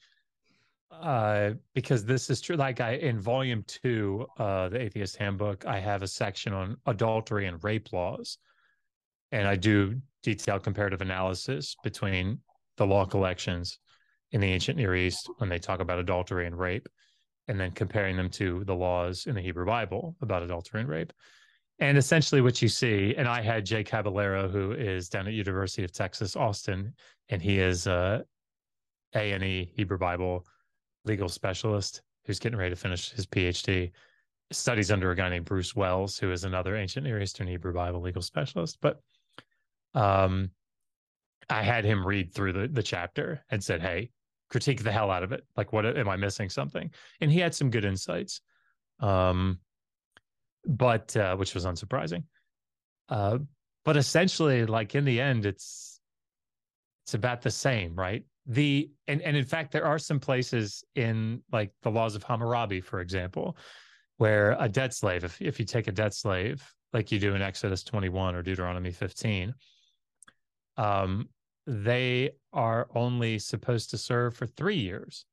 uh, 0.92 1.52
because 1.74 2.06
this 2.06 2.30
is 2.30 2.42
true. 2.42 2.56
Like 2.56 2.82
I 2.82 2.94
in 2.94 3.20
volume 3.20 3.64
two, 3.68 4.28
uh, 4.38 4.70
the 4.70 4.82
Atheist 4.82 5.18
Handbook, 5.18 5.66
I 5.66 5.80
have 5.80 6.02
a 6.02 6.08
section 6.08 6.54
on 6.54 6.78
adultery 6.86 7.48
and 7.48 7.64
rape 7.64 7.94
laws, 7.94 8.38
and 9.32 9.48
I 9.48 9.56
do 9.56 10.02
detailed 10.24 10.64
comparative 10.64 11.02
analysis 11.02 11.76
between 11.84 12.40
the 12.78 12.86
law 12.86 13.06
collections 13.06 13.80
in 14.32 14.42
the 14.42 14.48
ancient 14.48 14.78
Near 14.78 14.96
East 14.96 15.30
when 15.38 15.50
they 15.50 15.60
talk 15.60 15.80
about 15.80 16.00
adultery 16.00 16.46
and 16.46 16.58
rape 16.58 16.88
and 17.50 17.60
then 17.60 17.72
comparing 17.72 18.16
them 18.16 18.30
to 18.30 18.64
the 18.66 18.76
laws 18.76 19.26
in 19.26 19.34
the 19.34 19.42
Hebrew 19.42 19.66
Bible 19.66 20.16
about 20.22 20.44
adultery 20.44 20.82
and 20.82 20.90
rape. 20.90 21.12
And 21.80 21.98
essentially, 21.98 22.42
what 22.42 22.62
you 22.62 22.70
see, 22.70 23.16
and 23.18 23.28
I 23.28 23.42
had 23.42 23.66
Jay 23.66 23.84
Caballero, 23.84 24.48
who 24.48 24.74
is 24.74 25.10
down 25.10 25.28
at 25.28 25.34
University 25.34 25.84
of 25.84 25.92
Texas 25.92 26.36
Austin, 26.36 26.94
and 27.30 27.42
he 27.42 27.60
is 27.60 27.88
a 27.88 28.24
A 29.16 29.32
and 29.32 29.44
E 29.44 29.72
Hebrew 29.76 29.98
Bible 29.98 30.46
legal 31.06 31.28
specialist 31.28 32.04
who's 32.26 32.38
getting 32.38 32.60
ready 32.60 32.70
to 32.70 32.80
finish 32.80 33.12
his 33.12 33.26
PhD. 33.26 33.92
Studies 34.52 34.92
under 34.92 35.10
a 35.10 35.16
guy 35.16 35.30
named 35.30 35.46
Bruce 35.46 35.76
Wells, 35.76 36.20
who 36.20 36.32
is 36.32 36.44
another 36.44 36.76
ancient 36.76 37.06
Near 37.06 37.20
Eastern 37.20 37.48
Hebrew 37.48 37.74
Bible 37.74 38.02
legal 38.02 38.22
specialist. 38.22 38.78
But 38.82 39.00
um, 39.96 40.52
I 41.50 41.64
had 41.64 41.84
him 41.84 42.06
read 42.06 42.32
through 42.34 42.54
the 42.54 42.68
the 42.68 42.84
chapter 42.84 43.44
and 43.50 43.64
said, 43.64 43.82
"Hey, 43.82 44.12
critique 44.50 44.84
the 44.84 44.92
hell 44.92 45.12
out 45.12 45.24
of 45.24 45.32
it. 45.32 45.44
Like, 45.56 45.74
what 45.74 45.86
am 45.86 46.10
I 46.10 46.18
missing 46.18 46.50
something?" 46.50 46.92
And 47.22 47.32
he 47.32 47.40
had 47.40 47.56
some 47.56 47.70
good 47.70 47.86
insights. 47.86 48.42
Um, 49.00 49.60
but 50.66 51.16
uh, 51.16 51.36
which 51.36 51.54
was 51.54 51.66
unsurprising. 51.66 52.24
Uh, 53.08 53.40
but 53.86 53.98
essentially, 53.98 54.66
like 54.66 54.96
in 54.96 55.06
the 55.06 55.20
end, 55.20 55.46
it's 55.46 56.00
it's 57.06 57.14
about 57.14 57.42
the 57.42 57.52
same, 57.52 57.96
right? 57.96 58.24
The 58.46 58.92
and 59.08 59.22
and 59.22 59.36
in 59.36 59.46
fact, 59.46 59.72
there 59.72 59.86
are 59.86 60.00
some 60.00 60.20
places 60.20 60.84
in 60.96 61.42
like 61.52 61.72
the 61.82 61.92
laws 61.92 62.16
of 62.16 62.24
Hammurabi, 62.24 62.82
for 62.82 63.00
example, 63.00 63.58
where 64.18 64.56
a 64.60 64.70
debt 64.70 64.94
slave, 64.94 65.24
if 65.24 65.42
if 65.42 65.60
you 65.60 65.66
take 65.66 65.88
a 65.88 65.92
debt 65.92 66.14
slave 66.14 66.64
like 66.92 67.12
you 67.12 67.20
do 67.20 67.36
in 67.36 67.42
Exodus 67.42 67.84
21 67.84 68.34
or 68.34 68.42
Deuteronomy 68.42 68.92
15, 68.92 69.54
um, 70.78 71.30
they 71.70 72.32
are 72.52 72.88
only 72.96 73.38
supposed 73.38 73.92
to 73.92 73.98
serve 73.98 74.36
for 74.36 74.48
three 74.48 74.78
years, 74.78 75.26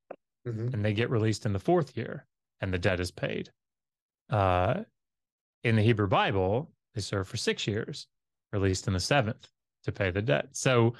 mm-hmm. 0.46 0.68
and 0.72 0.84
they 0.84 0.92
get 0.92 1.10
released 1.10 1.46
in 1.46 1.52
the 1.52 1.58
fourth 1.58 1.96
year, 1.96 2.26
and 2.60 2.72
the 2.72 2.78
debt 2.78 3.00
is 3.00 3.10
paid. 3.10 3.50
Uh, 4.28 4.82
in 5.64 5.76
the 5.76 5.82
Hebrew 5.82 6.08
Bible, 6.08 6.70
they 6.94 7.00
serve 7.00 7.26
for 7.26 7.36
six 7.36 7.66
years, 7.66 8.06
released 8.52 8.86
in 8.86 8.92
the 8.92 9.00
seventh 9.00 9.48
to 9.84 9.92
pay 9.92 10.10
the 10.10 10.22
debt. 10.22 10.48
So 10.52 10.94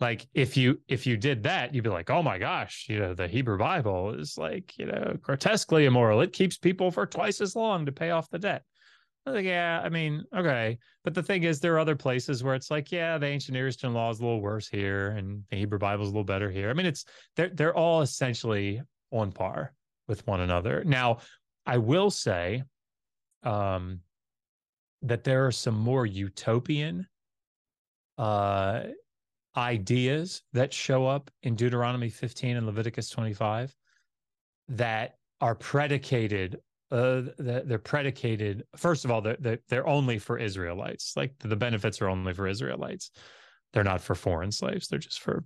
like 0.00 0.26
if 0.34 0.56
you 0.56 0.80
if 0.88 1.06
you 1.06 1.16
did 1.16 1.42
that, 1.44 1.74
you'd 1.74 1.84
be 1.84 1.90
like, 1.90 2.10
oh 2.10 2.22
my 2.22 2.38
gosh, 2.38 2.86
you 2.88 2.98
know, 2.98 3.14
the 3.14 3.28
Hebrew 3.28 3.58
Bible 3.58 4.14
is 4.14 4.36
like, 4.38 4.76
you 4.78 4.86
know, 4.86 5.16
grotesquely 5.20 5.84
immoral. 5.84 6.20
It 6.20 6.32
keeps 6.32 6.56
people 6.56 6.90
for 6.90 7.06
twice 7.06 7.40
as 7.40 7.54
long 7.54 7.86
to 7.86 7.92
pay 7.92 8.10
off 8.10 8.30
the 8.30 8.38
debt. 8.38 8.64
Like, 9.26 9.44
yeah, 9.44 9.80
I 9.84 9.88
mean, 9.88 10.24
okay. 10.34 10.78
But 11.04 11.14
the 11.14 11.22
thing 11.22 11.44
is, 11.44 11.60
there 11.60 11.74
are 11.74 11.78
other 11.78 11.96
places 11.96 12.42
where 12.42 12.54
it's 12.54 12.70
like, 12.70 12.90
yeah, 12.90 13.18
the 13.18 13.26
ancient 13.26 13.56
Eastern 13.56 13.92
law 13.92 14.10
is 14.10 14.20
a 14.20 14.22
little 14.22 14.40
worse 14.40 14.68
here, 14.68 15.10
and 15.10 15.44
the 15.50 15.56
Hebrew 15.56 15.78
Bible 15.78 16.04
is 16.04 16.08
a 16.08 16.12
little 16.12 16.24
better 16.24 16.50
here. 16.50 16.70
I 16.70 16.72
mean, 16.72 16.86
it's 16.86 17.04
they're 17.36 17.50
they're 17.50 17.76
all 17.76 18.02
essentially 18.02 18.80
on 19.10 19.30
par 19.32 19.74
with 20.08 20.26
one 20.26 20.40
another. 20.40 20.82
Now, 20.84 21.18
I 21.66 21.78
will 21.78 22.10
say, 22.10 22.64
um, 23.42 24.00
that 25.02 25.24
there 25.24 25.46
are 25.46 25.52
some 25.52 25.78
more 25.78 26.06
utopian 26.06 27.06
uh, 28.18 28.82
ideas 29.56 30.42
that 30.52 30.72
show 30.72 31.06
up 31.06 31.30
in 31.42 31.54
Deuteronomy 31.54 32.10
15 32.10 32.56
and 32.56 32.66
Leviticus 32.66 33.08
25 33.10 33.74
that 34.68 35.16
are 35.40 35.54
predicated. 35.54 36.58
Uh, 36.90 37.22
they're 37.38 37.78
predicated. 37.78 38.64
First 38.76 39.04
of 39.04 39.10
all, 39.10 39.20
they're, 39.20 39.58
they're 39.68 39.86
only 39.86 40.18
for 40.18 40.38
Israelites. 40.38 41.14
Like 41.16 41.38
the 41.38 41.56
benefits 41.56 42.00
are 42.00 42.08
only 42.08 42.34
for 42.34 42.48
Israelites. 42.48 43.10
They're 43.72 43.84
not 43.84 44.00
for 44.00 44.14
foreign 44.14 44.50
slaves. 44.50 44.88
They're 44.88 44.98
just 44.98 45.20
for 45.20 45.44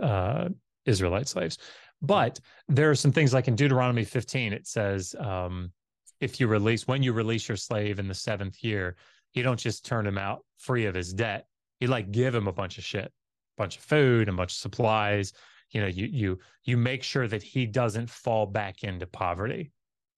uh, 0.00 0.50
Israelite 0.84 1.28
slaves. 1.28 1.58
But 2.02 2.40
there 2.68 2.90
are 2.90 2.94
some 2.94 3.12
things 3.12 3.32
like 3.32 3.48
in 3.48 3.56
Deuteronomy 3.56 4.04
15, 4.04 4.52
it 4.52 4.66
says, 4.66 5.14
um, 5.18 5.72
if 6.20 6.38
you 6.38 6.46
release 6.46 6.86
when 6.86 7.02
you 7.02 7.12
release 7.12 7.48
your 7.48 7.56
slave 7.56 7.98
in 7.98 8.08
the 8.08 8.14
seventh 8.14 8.62
year, 8.62 8.96
you 9.32 9.42
don't 9.42 9.58
just 9.58 9.86
turn 9.86 10.06
him 10.06 10.18
out 10.18 10.44
free 10.58 10.86
of 10.86 10.94
his 10.94 11.12
debt. 11.12 11.46
You 11.80 11.88
like 11.88 12.10
give 12.10 12.34
him 12.34 12.46
a 12.46 12.52
bunch 12.52 12.78
of 12.78 12.84
shit, 12.84 13.06
a 13.06 13.10
bunch 13.56 13.76
of 13.76 13.82
food, 13.82 14.28
a 14.28 14.32
bunch 14.32 14.52
of 14.52 14.58
supplies. 14.58 15.32
You 15.70 15.80
know, 15.80 15.86
you 15.86 16.06
you 16.06 16.38
you 16.64 16.76
make 16.76 17.02
sure 17.02 17.26
that 17.26 17.42
he 17.42 17.64
doesn't 17.64 18.10
fall 18.10 18.44
back 18.46 18.82
into 18.82 19.06
poverty. 19.06 19.72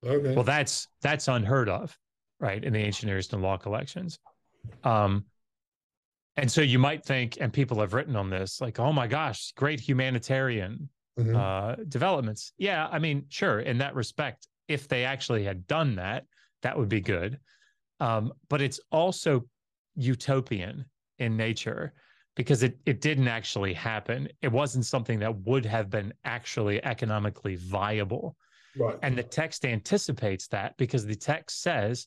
Okay. 0.04 0.34
Well, 0.34 0.44
that's 0.44 0.88
that's 1.00 1.28
unheard 1.28 1.68
of, 1.68 1.96
right? 2.40 2.62
In 2.62 2.72
the 2.72 2.80
ancient 2.80 3.08
Near 3.08 3.18
Eastern 3.18 3.42
law 3.42 3.56
collections. 3.56 4.18
Um, 4.84 5.24
and 6.36 6.50
so 6.50 6.62
you 6.62 6.78
might 6.78 7.04
think, 7.04 7.38
and 7.40 7.52
people 7.52 7.80
have 7.80 7.92
written 7.92 8.16
on 8.16 8.30
this, 8.30 8.60
like, 8.60 8.80
oh 8.80 8.92
my 8.92 9.06
gosh, 9.06 9.52
great 9.52 9.80
humanitarian 9.80 10.88
mm-hmm. 11.18 11.36
uh, 11.36 11.74
developments. 11.88 12.52
Yeah, 12.56 12.88
I 12.90 12.98
mean, 12.98 13.26
sure, 13.28 13.60
in 13.60 13.78
that 13.78 13.94
respect, 13.94 14.48
if 14.68 14.88
they 14.88 15.04
actually 15.04 15.44
had 15.44 15.66
done 15.66 15.96
that, 15.96 16.24
that 16.62 16.78
would 16.78 16.88
be 16.88 17.00
good. 17.00 17.38
Um, 18.00 18.32
but 18.48 18.62
it's 18.62 18.80
also 18.90 19.46
utopian 19.94 20.86
in 21.18 21.36
nature 21.36 21.92
because 22.34 22.62
it, 22.62 22.78
it 22.86 23.00
didn't 23.00 23.28
actually 23.28 23.74
happen. 23.74 24.28
It 24.40 24.50
wasn't 24.50 24.86
something 24.86 25.18
that 25.18 25.36
would 25.40 25.66
have 25.66 25.90
been 25.90 26.14
actually 26.24 26.82
economically 26.82 27.56
viable. 27.56 28.36
Right. 28.76 28.98
And 29.02 29.16
the 29.16 29.22
text 29.22 29.64
anticipates 29.64 30.48
that 30.48 30.76
because 30.76 31.04
the 31.04 31.14
text 31.14 31.62
says, 31.62 32.06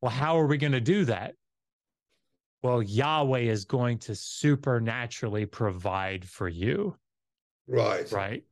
well, 0.00 0.10
how 0.10 0.38
are 0.38 0.46
we 0.46 0.56
going 0.56 0.72
to 0.72 0.80
do 0.80 1.04
that? 1.06 1.34
Well, 2.62 2.82
Yahweh 2.82 3.40
is 3.40 3.64
going 3.64 3.98
to 4.00 4.14
supernaturally 4.14 5.46
provide 5.46 6.24
for 6.24 6.48
you. 6.48 6.96
Right. 7.66 8.10
Right. 8.12 8.44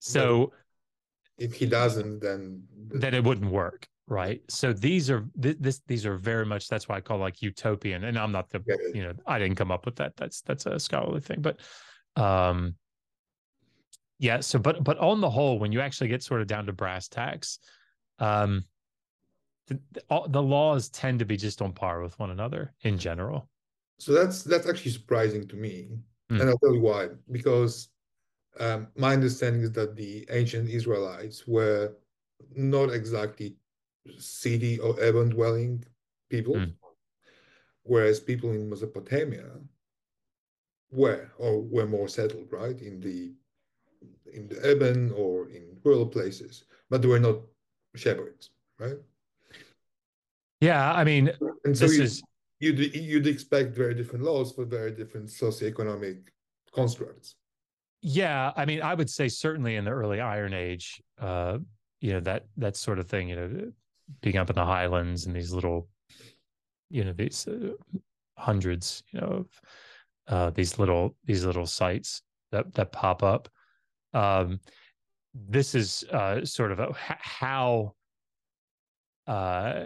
So 0.00 0.52
if 1.38 1.54
he 1.54 1.66
doesn't, 1.66 2.20
then 2.20 2.64
then 2.74 3.14
it 3.14 3.24
wouldn't 3.24 3.50
work, 3.50 3.86
right? 4.06 4.40
So 4.48 4.72
these 4.72 5.10
are 5.10 5.24
this 5.34 5.80
these 5.86 6.06
are 6.06 6.16
very 6.16 6.46
much 6.46 6.68
that's 6.68 6.88
why 6.88 6.96
I 6.96 7.00
call 7.00 7.18
like 7.18 7.42
utopian. 7.42 8.04
And 8.04 8.18
I'm 8.18 8.32
not 8.32 8.50
the 8.50 8.62
yeah. 8.66 8.76
you 8.92 9.02
know 9.02 9.12
I 9.26 9.38
didn't 9.38 9.56
come 9.56 9.70
up 9.70 9.84
with 9.84 9.96
that. 9.96 10.16
That's 10.16 10.40
that's 10.42 10.66
a 10.66 10.78
scholarly 10.78 11.20
thing, 11.20 11.40
but 11.40 11.60
um 12.16 12.74
yeah. 14.22 14.38
So 14.38 14.60
but 14.60 14.84
but 14.84 14.98
on 14.98 15.20
the 15.20 15.28
whole, 15.28 15.58
when 15.58 15.72
you 15.72 15.80
actually 15.80 16.08
get 16.08 16.22
sort 16.22 16.40
of 16.40 16.46
down 16.46 16.66
to 16.66 16.72
brass 16.72 17.08
tacks, 17.08 17.58
um 18.20 18.64
the, 19.66 19.80
the 20.28 20.42
laws 20.42 20.88
tend 20.88 21.18
to 21.18 21.24
be 21.24 21.36
just 21.36 21.60
on 21.60 21.72
par 21.72 22.02
with 22.02 22.18
one 22.18 22.30
another 22.30 22.72
in 22.82 22.98
general. 22.98 23.48
So 23.98 24.12
that's 24.12 24.44
that's 24.44 24.68
actually 24.68 24.92
surprising 24.92 25.46
to 25.48 25.56
me, 25.56 25.88
mm. 26.30 26.40
and 26.40 26.48
I'll 26.48 26.58
tell 26.58 26.74
you 26.74 26.80
why. 26.80 27.08
Because 27.30 27.88
um, 28.60 28.86
my 28.96 29.12
understanding 29.12 29.62
is 29.62 29.72
that 29.72 29.96
the 29.96 30.24
ancient 30.30 30.68
Israelites 30.68 31.46
were 31.46 31.94
not 32.54 32.90
exactly 32.90 33.56
city 34.18 34.78
or 34.78 34.94
urban 35.00 35.30
dwelling 35.30 35.84
people, 36.30 36.54
mm. 36.54 36.72
whereas 37.82 38.20
people 38.20 38.50
in 38.50 38.70
Mesopotamia 38.70 39.50
were 40.92 41.30
or 41.38 41.62
were 41.62 41.86
more 41.86 42.08
settled, 42.08 42.48
right, 42.52 42.80
in 42.80 43.00
the 43.00 43.32
in 44.32 44.48
the 44.48 44.58
urban 44.64 45.12
or 45.16 45.48
in 45.48 45.76
rural 45.84 46.06
places, 46.06 46.64
but 46.90 47.02
they 47.02 47.08
were 47.08 47.18
not 47.18 47.36
shepherds, 47.94 48.50
right? 48.78 48.96
Yeah, 50.60 50.92
I 50.92 51.04
mean, 51.04 51.30
and 51.64 51.76
so 51.76 51.86
you, 51.86 52.02
is 52.02 52.22
you'd 52.60 52.94
you'd 52.94 53.26
expect 53.26 53.74
very 53.74 53.94
different 53.94 54.24
laws 54.24 54.52
for 54.52 54.64
very 54.64 54.92
different 54.92 55.28
socioeconomic 55.28 56.18
constructs. 56.72 57.34
Yeah, 58.00 58.52
I 58.56 58.64
mean, 58.64 58.82
I 58.82 58.94
would 58.94 59.10
say 59.10 59.28
certainly 59.28 59.76
in 59.76 59.84
the 59.84 59.90
early 59.90 60.20
Iron 60.20 60.54
Age, 60.54 61.02
uh, 61.20 61.58
you 62.00 62.12
know 62.12 62.20
that 62.20 62.46
that 62.56 62.76
sort 62.76 62.98
of 62.98 63.08
thing. 63.08 63.28
You 63.28 63.36
know, 63.36 63.72
being 64.20 64.36
up 64.36 64.50
in 64.50 64.56
the 64.56 64.64
highlands 64.64 65.26
and 65.26 65.34
these 65.34 65.52
little, 65.52 65.88
you 66.90 67.04
know, 67.04 67.12
these 67.12 67.46
uh, 67.48 67.72
hundreds, 68.38 69.02
you 69.12 69.20
know, 69.20 69.26
of 69.26 69.46
uh, 70.28 70.50
these 70.50 70.78
little 70.78 71.16
these 71.24 71.44
little 71.44 71.66
sites 71.66 72.22
that 72.50 72.72
that 72.74 72.92
pop 72.92 73.22
up. 73.22 73.48
Um, 74.14 74.60
this 75.34 75.74
is 75.74 76.04
uh, 76.12 76.44
sort 76.44 76.72
of 76.72 76.80
a, 76.80 76.92
how 76.94 77.94
uh, 79.26 79.84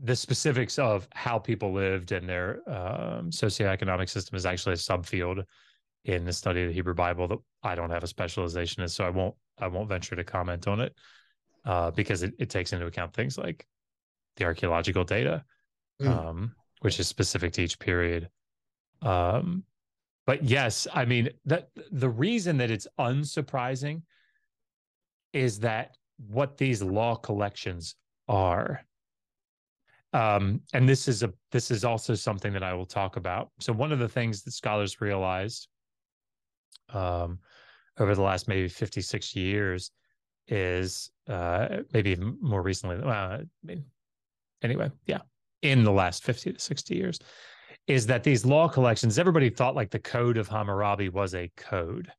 the 0.00 0.16
specifics 0.16 0.78
of 0.78 1.06
how 1.12 1.38
people 1.38 1.72
lived 1.72 2.12
and 2.12 2.28
their 2.28 2.60
um, 2.68 3.30
socioeconomic 3.30 4.08
system 4.08 4.36
is 4.36 4.46
actually 4.46 4.72
a 4.72 4.76
subfield 4.76 5.44
in 6.04 6.24
the 6.24 6.32
study 6.32 6.62
of 6.62 6.68
the 6.68 6.74
Hebrew 6.74 6.94
Bible 6.94 7.28
that 7.28 7.38
I 7.62 7.74
don't 7.74 7.90
have 7.90 8.02
a 8.02 8.08
specialization 8.08 8.82
in, 8.82 8.88
so 8.88 9.04
I 9.04 9.10
won't 9.10 9.34
I 9.58 9.68
won't 9.68 9.88
venture 9.88 10.16
to 10.16 10.24
comment 10.24 10.66
on 10.66 10.80
it 10.80 10.94
uh, 11.64 11.90
because 11.92 12.22
it, 12.22 12.34
it 12.38 12.50
takes 12.50 12.72
into 12.72 12.86
account 12.86 13.12
things 13.12 13.38
like 13.38 13.66
the 14.36 14.44
archaeological 14.44 15.04
data, 15.04 15.44
mm. 16.00 16.08
um, 16.08 16.54
which 16.80 16.98
is 16.98 17.06
specific 17.06 17.52
to 17.52 17.62
each 17.62 17.78
period. 17.78 18.28
Um, 19.02 19.64
but 20.26 20.44
yes, 20.44 20.86
I 20.92 21.04
mean 21.04 21.30
that 21.46 21.70
the 21.90 22.08
reason 22.08 22.56
that 22.58 22.70
it's 22.70 22.86
unsurprising 22.98 24.02
is 25.32 25.58
that 25.60 25.96
what 26.28 26.56
these 26.56 26.82
law 26.82 27.16
collections 27.16 27.96
are. 28.28 28.84
Um, 30.12 30.60
and 30.74 30.88
this 30.88 31.08
is 31.08 31.22
a 31.22 31.32
this 31.50 31.70
is 31.70 31.84
also 31.84 32.14
something 32.14 32.52
that 32.52 32.62
I 32.62 32.74
will 32.74 32.86
talk 32.86 33.16
about. 33.16 33.50
So 33.60 33.72
one 33.72 33.92
of 33.92 33.98
the 33.98 34.08
things 34.08 34.42
that 34.42 34.52
scholars 34.52 35.00
realized 35.00 35.68
um, 36.90 37.38
over 37.98 38.14
the 38.14 38.22
last 38.22 38.46
maybe 38.46 38.68
50, 38.68 39.00
60 39.00 39.40
years 39.40 39.90
is 40.48 41.10
uh, 41.28 41.78
maybe 41.92 42.10
even 42.10 42.36
more 42.40 42.62
recently. 42.62 42.96
Uh, 42.96 43.10
I 43.10 43.44
mean, 43.64 43.84
anyway, 44.62 44.90
yeah, 45.06 45.20
in 45.62 45.82
the 45.84 45.92
last 45.92 46.24
50 46.24 46.52
to 46.52 46.58
60 46.58 46.94
years, 46.94 47.18
is 47.86 48.06
that 48.06 48.22
these 48.22 48.44
law 48.44 48.68
collections, 48.68 49.18
everybody 49.18 49.50
thought 49.50 49.74
like 49.74 49.90
the 49.90 49.98
Code 49.98 50.36
of 50.36 50.48
Hammurabi 50.48 51.08
was 51.08 51.34
a 51.34 51.50
code, 51.56 52.12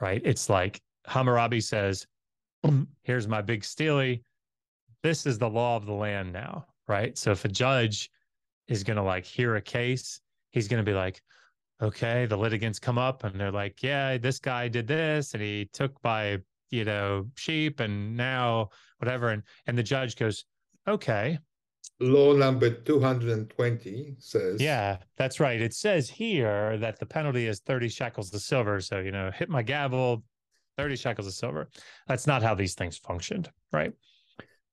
right? 0.00 0.20
It's 0.24 0.50
like 0.50 0.80
Hammurabi 1.06 1.60
says, 1.60 2.06
here's 3.02 3.28
my 3.28 3.42
big 3.42 3.64
stele. 3.64 4.16
This 5.02 5.26
is 5.26 5.38
the 5.38 5.48
law 5.48 5.76
of 5.76 5.86
the 5.86 5.92
land 5.92 6.32
now, 6.32 6.66
right? 6.88 7.16
So 7.16 7.30
if 7.30 7.44
a 7.44 7.48
judge 7.48 8.10
is 8.68 8.84
going 8.84 8.96
to 8.96 9.02
like 9.02 9.24
hear 9.24 9.56
a 9.56 9.60
case, 9.60 10.20
he's 10.50 10.68
going 10.68 10.84
to 10.84 10.90
be 10.90 10.96
like, 10.96 11.20
okay, 11.82 12.26
the 12.26 12.36
litigants 12.36 12.78
come 12.78 12.98
up 12.98 13.24
and 13.24 13.38
they're 13.38 13.50
like, 13.50 13.82
yeah, 13.82 14.16
this 14.16 14.38
guy 14.38 14.68
did 14.68 14.86
this 14.86 15.34
and 15.34 15.42
he 15.42 15.68
took 15.72 16.00
by, 16.02 16.38
you 16.70 16.84
know, 16.84 17.26
sheep 17.34 17.80
and 17.80 18.16
now 18.16 18.70
whatever. 18.98 19.30
And, 19.30 19.42
and 19.66 19.76
the 19.76 19.82
judge 19.82 20.16
goes, 20.16 20.44
okay. 20.88 21.38
Law 22.00 22.34
number 22.34 22.70
220 22.70 24.16
says. 24.18 24.60
Yeah, 24.60 24.98
that's 25.16 25.38
right. 25.38 25.60
It 25.60 25.74
says 25.74 26.08
here 26.10 26.76
that 26.78 26.98
the 26.98 27.06
penalty 27.06 27.46
is 27.46 27.60
30 27.60 27.88
shekels 27.88 28.34
of 28.34 28.40
silver. 28.40 28.80
So, 28.80 28.98
you 28.98 29.12
know, 29.12 29.30
hit 29.30 29.48
my 29.48 29.62
gavel, 29.62 30.24
30 30.76 30.96
shekels 30.96 31.26
of 31.26 31.34
silver. 31.34 31.70
That's 32.08 32.26
not 32.26 32.42
how 32.42 32.54
these 32.54 32.74
things 32.74 32.98
functioned, 32.98 33.50
right? 33.72 33.92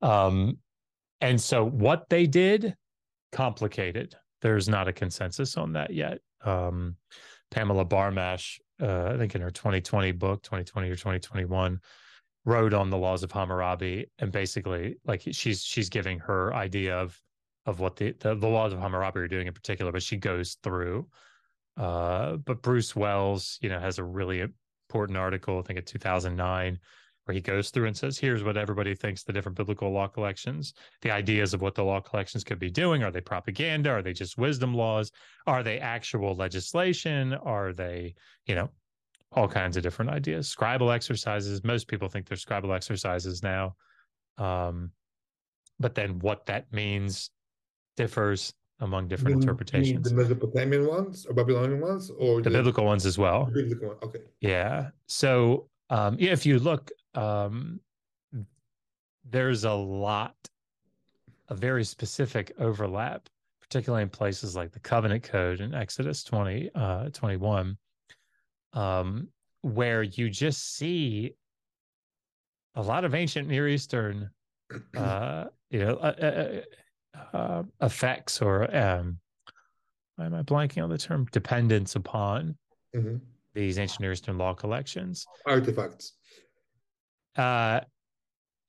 Um, 0.01 0.57
and 1.19 1.39
so 1.39 1.63
what 1.63 2.09
they 2.09 2.25
did, 2.25 2.75
complicated. 3.31 4.15
There's 4.41 4.67
not 4.67 4.87
a 4.87 4.93
consensus 4.93 5.57
on 5.57 5.73
that 5.73 5.93
yet. 5.93 6.19
Um, 6.43 6.95
Pamela 7.51 7.85
Barmash, 7.85 8.59
uh, 8.81 9.11
I 9.13 9.17
think 9.17 9.35
in 9.35 9.41
her 9.41 9.51
2020 9.51 10.11
book, 10.13 10.41
2020 10.41 10.89
or 10.89 10.95
2021, 10.95 11.79
wrote 12.45 12.73
on 12.73 12.89
the 12.89 12.97
laws 12.97 13.23
of 13.23 13.31
Hammurabi, 13.31 14.07
and 14.19 14.31
basically, 14.31 14.97
like 15.05 15.21
she's 15.31 15.63
she's 15.63 15.89
giving 15.89 16.19
her 16.19 16.53
idea 16.53 16.97
of 16.97 17.19
of 17.65 17.79
what 17.79 17.95
the 17.95 18.13
the, 18.19 18.35
the 18.35 18.47
laws 18.47 18.73
of 18.73 18.79
Hammurabi 18.79 19.19
are 19.19 19.27
doing 19.27 19.47
in 19.47 19.53
particular, 19.53 19.91
but 19.91 20.03
she 20.03 20.17
goes 20.17 20.57
through. 20.63 21.07
Uh, 21.77 22.37
but 22.37 22.61
Bruce 22.61 22.95
Wells, 22.95 23.57
you 23.61 23.69
know, 23.69 23.79
has 23.79 23.97
a 23.97 24.03
really 24.03 24.45
important 24.89 25.17
article, 25.17 25.59
I 25.59 25.61
think 25.61 25.79
in 25.79 25.85
2009, 25.85 26.77
where 27.25 27.33
he 27.33 27.41
goes 27.41 27.69
through 27.69 27.87
and 27.87 27.95
says, 27.95 28.17
here's 28.17 28.43
what 28.43 28.57
everybody 28.57 28.93
thinks 28.93 29.23
the 29.23 29.31
different 29.31 29.57
biblical 29.57 29.91
law 29.91 30.07
collections, 30.07 30.73
the 31.01 31.11
ideas 31.11 31.53
of 31.53 31.61
what 31.61 31.75
the 31.75 31.83
law 31.83 32.01
collections 32.01 32.43
could 32.43 32.59
be 32.59 32.69
doing. 32.69 33.03
Are 33.03 33.11
they 33.11 33.21
propaganda? 33.21 33.89
Are 33.89 34.01
they 34.01 34.13
just 34.13 34.37
wisdom 34.37 34.73
laws? 34.73 35.11
Are 35.47 35.63
they 35.63 35.79
actual 35.79 36.35
legislation? 36.35 37.33
Are 37.33 37.73
they, 37.73 38.15
you 38.47 38.55
know, 38.55 38.69
all 39.33 39.47
kinds 39.47 39.77
of 39.77 39.83
different 39.83 40.11
ideas? 40.11 40.53
Scribal 40.53 40.93
exercises. 40.93 41.63
Most 41.63 41.87
people 41.87 42.09
think 42.09 42.27
they're 42.27 42.37
scribal 42.37 42.75
exercises 42.75 43.41
now. 43.43 43.75
Um, 44.37 44.91
but 45.79 45.95
then 45.95 46.19
what 46.19 46.45
that 46.47 46.71
means 46.71 47.31
differs 47.97 48.53
among 48.79 49.07
different 49.07 49.37
The- 49.37 49.41
interpretations. 49.41 50.09
The 50.09 50.15
Mesopotamian 50.15 50.87
ones 50.87 51.25
or 51.25 51.33
Babylonian 51.33 51.79
ones 51.81 52.09
or 52.17 52.41
the 52.41 52.49
biblical 52.49 52.83
ones 52.85 53.05
as 53.05 53.17
well. 53.17 53.45
biblical 53.45 53.89
one? 53.89 53.97
Okay. 54.03 54.19
Yeah. 54.39 54.89
So 55.07 55.69
um 55.89 56.17
yeah, 56.19 56.31
if 56.31 56.45
you 56.45 56.57
look, 56.59 56.89
um 57.15 57.79
there's 59.29 59.63
a 59.65 59.73
lot 59.73 60.35
a 61.49 61.55
very 61.55 61.83
specific 61.83 62.51
overlap, 62.59 63.27
particularly 63.61 64.03
in 64.03 64.09
places 64.09 64.55
like 64.55 64.71
the 64.71 64.79
covenant 64.79 65.23
code 65.23 65.59
in 65.61 65.73
Exodus 65.75 66.23
20 66.23 66.71
uh 66.75 67.09
21, 67.09 67.77
um, 68.73 69.29
where 69.61 70.03
you 70.03 70.29
just 70.29 70.75
see 70.75 71.35
a 72.75 72.81
lot 72.81 73.03
of 73.05 73.13
ancient 73.13 73.47
Near 73.47 73.67
Eastern 73.67 74.29
uh 74.95 75.45
you 75.69 75.79
know 75.79 75.95
uh, 75.95 76.61
uh, 77.13 77.37
uh, 77.37 77.63
effects 77.81 78.41
or 78.41 78.73
um 78.75 79.19
why 80.15 80.25
am 80.25 80.33
I 80.33 80.43
blanking 80.43 80.83
on 80.83 80.89
the 80.89 80.97
term 80.97 81.25
dependence 81.31 81.95
upon 81.95 82.57
Mhm. 82.95 83.21
these 83.53 83.77
ancient 83.79 84.01
Near 84.01 84.11
Eastern 84.11 84.37
law 84.37 84.53
collections. 84.53 85.27
Artifacts. 85.45 86.13
Uh, 87.35 87.81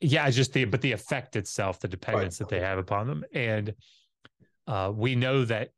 yeah, 0.01 0.29
just 0.31 0.53
the 0.53 0.65
but 0.65 0.81
the 0.81 0.93
effect 0.93 1.37
itself, 1.37 1.81
the 1.81 1.89
dependence 1.89 2.39
that 2.39 2.49
they 2.49 2.61
have 2.61 2.79
upon 2.79 3.07
them, 3.07 3.25
and 3.33 3.75
uh, 4.67 4.93
we 4.95 5.15
know 5.15 5.45
that 5.45 5.71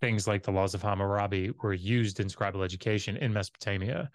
things 0.00 0.26
like 0.26 0.42
the 0.42 0.50
laws 0.50 0.74
of 0.74 0.82
Hammurabi 0.82 1.52
were 1.62 1.72
used 1.72 2.20
in 2.20 2.28
scribal 2.28 2.64
education 2.64 3.16
in 3.16 3.32
Mesopotamia, 3.32 4.10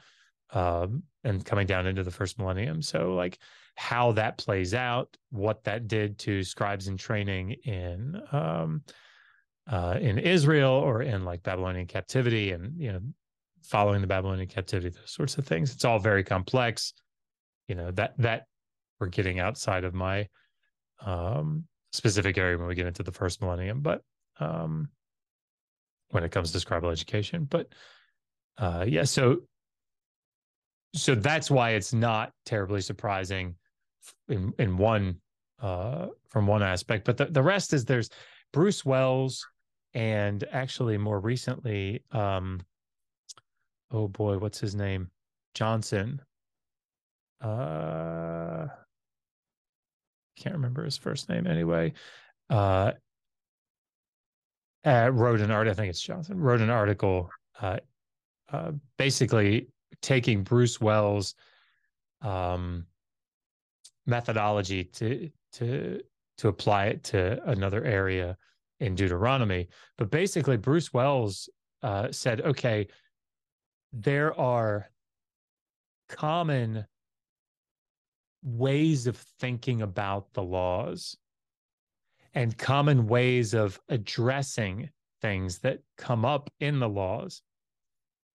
um, 0.53 1.03
and 1.23 1.45
coming 1.45 1.65
down 1.67 1.87
into 1.87 2.03
the 2.03 2.11
first 2.11 2.37
millennium. 2.37 2.81
So, 2.81 3.15
like 3.15 3.39
how 3.75 4.11
that 4.13 4.37
plays 4.37 4.73
out, 4.73 5.15
what 5.29 5.63
that 5.63 5.87
did 5.87 6.19
to 6.19 6.43
scribes 6.43 6.87
in 6.87 6.97
training 6.97 7.51
in 7.63 8.21
um, 8.31 8.83
uh, 9.69 9.97
in 9.99 10.17
Israel 10.19 10.71
or 10.71 11.01
in 11.01 11.23
like 11.25 11.43
Babylonian 11.43 11.87
captivity, 11.87 12.51
and 12.51 12.79
you 12.79 12.91
know, 12.91 13.01
following 13.63 14.01
the 14.01 14.07
Babylonian 14.07 14.49
captivity, 14.49 14.89
those 14.89 15.11
sorts 15.11 15.37
of 15.37 15.45
things. 15.45 15.73
It's 15.73 15.85
all 15.85 15.99
very 15.99 16.23
complex. 16.23 16.93
You 17.67 17.75
know 17.75 17.91
that 17.91 18.13
that 18.17 18.45
we're 18.99 19.07
getting 19.07 19.39
outside 19.39 19.83
of 19.83 19.93
my 19.93 20.27
um, 21.05 21.65
specific 21.91 22.37
area 22.37 22.57
when 22.57 22.67
we 22.67 22.75
get 22.75 22.87
into 22.87 23.03
the 23.03 23.11
first 23.11 23.41
millennium, 23.41 23.81
but 23.81 24.01
um, 24.39 24.89
when 26.11 26.23
it 26.23 26.31
comes 26.31 26.51
to 26.51 26.57
scribal 26.57 26.91
education, 26.91 27.47
but 27.49 27.67
uh, 28.57 28.85
yeah, 28.87 29.03
so 29.03 29.37
so 30.93 31.15
that's 31.15 31.49
why 31.49 31.71
it's 31.71 31.93
not 31.93 32.31
terribly 32.45 32.81
surprising 32.81 33.55
in 34.29 34.53
in 34.59 34.77
one 34.77 35.17
uh, 35.61 36.07
from 36.29 36.47
one 36.47 36.63
aspect, 36.63 37.05
but 37.05 37.17
the, 37.17 37.25
the 37.25 37.43
rest 37.43 37.73
is 37.73 37.85
there's 37.85 38.09
Bruce 38.51 38.83
Wells 38.85 39.45
and 39.93 40.43
actually 40.51 40.97
more 40.97 41.19
recently, 41.19 42.03
um, 42.11 42.61
oh 43.91 44.07
boy, 44.07 44.37
what's 44.37 44.59
his 44.59 44.75
name? 44.75 45.09
Johnson. 45.53 46.21
Uh, 47.41 48.67
can't 50.37 50.55
remember 50.55 50.83
his 50.83 50.97
first 50.97 51.29
name 51.29 51.45
anyway. 51.45 51.93
Uh, 52.49 52.93
uh, 54.85 55.09
wrote 55.13 55.41
an 55.41 55.51
art. 55.51 55.67
I 55.67 55.73
think 55.73 55.89
it's 55.89 56.01
Johnson. 56.01 56.39
Wrote 56.39 56.61
an 56.61 56.69
article, 56.69 57.29
uh, 57.61 57.77
uh, 58.51 58.71
basically 58.97 59.67
taking 60.01 60.43
Bruce 60.43 60.81
Wells' 60.81 61.35
um, 62.21 62.85
methodology 64.05 64.83
to 64.85 65.29
to 65.53 66.01
to 66.37 66.47
apply 66.47 66.85
it 66.87 67.03
to 67.03 67.43
another 67.49 67.83
area 67.83 68.37
in 68.79 68.95
Deuteronomy. 68.95 69.67
But 69.97 70.09
basically, 70.09 70.57
Bruce 70.57 70.91
Wells 70.91 71.49
uh, 71.83 72.11
said, 72.11 72.41
okay, 72.41 72.87
there 73.93 74.37
are 74.39 74.89
common 76.09 76.85
ways 78.43 79.05
of 79.05 79.17
thinking 79.39 79.83
about 79.83 80.33
the 80.33 80.41
laws 80.41 81.15
and 82.33 82.57
common 82.57 83.07
ways 83.07 83.53
of 83.53 83.79
addressing 83.89 84.89
things 85.21 85.59
that 85.59 85.79
come 85.97 86.25
up 86.25 86.49
in 86.59 86.79
the 86.79 86.89
laws. 86.89 87.41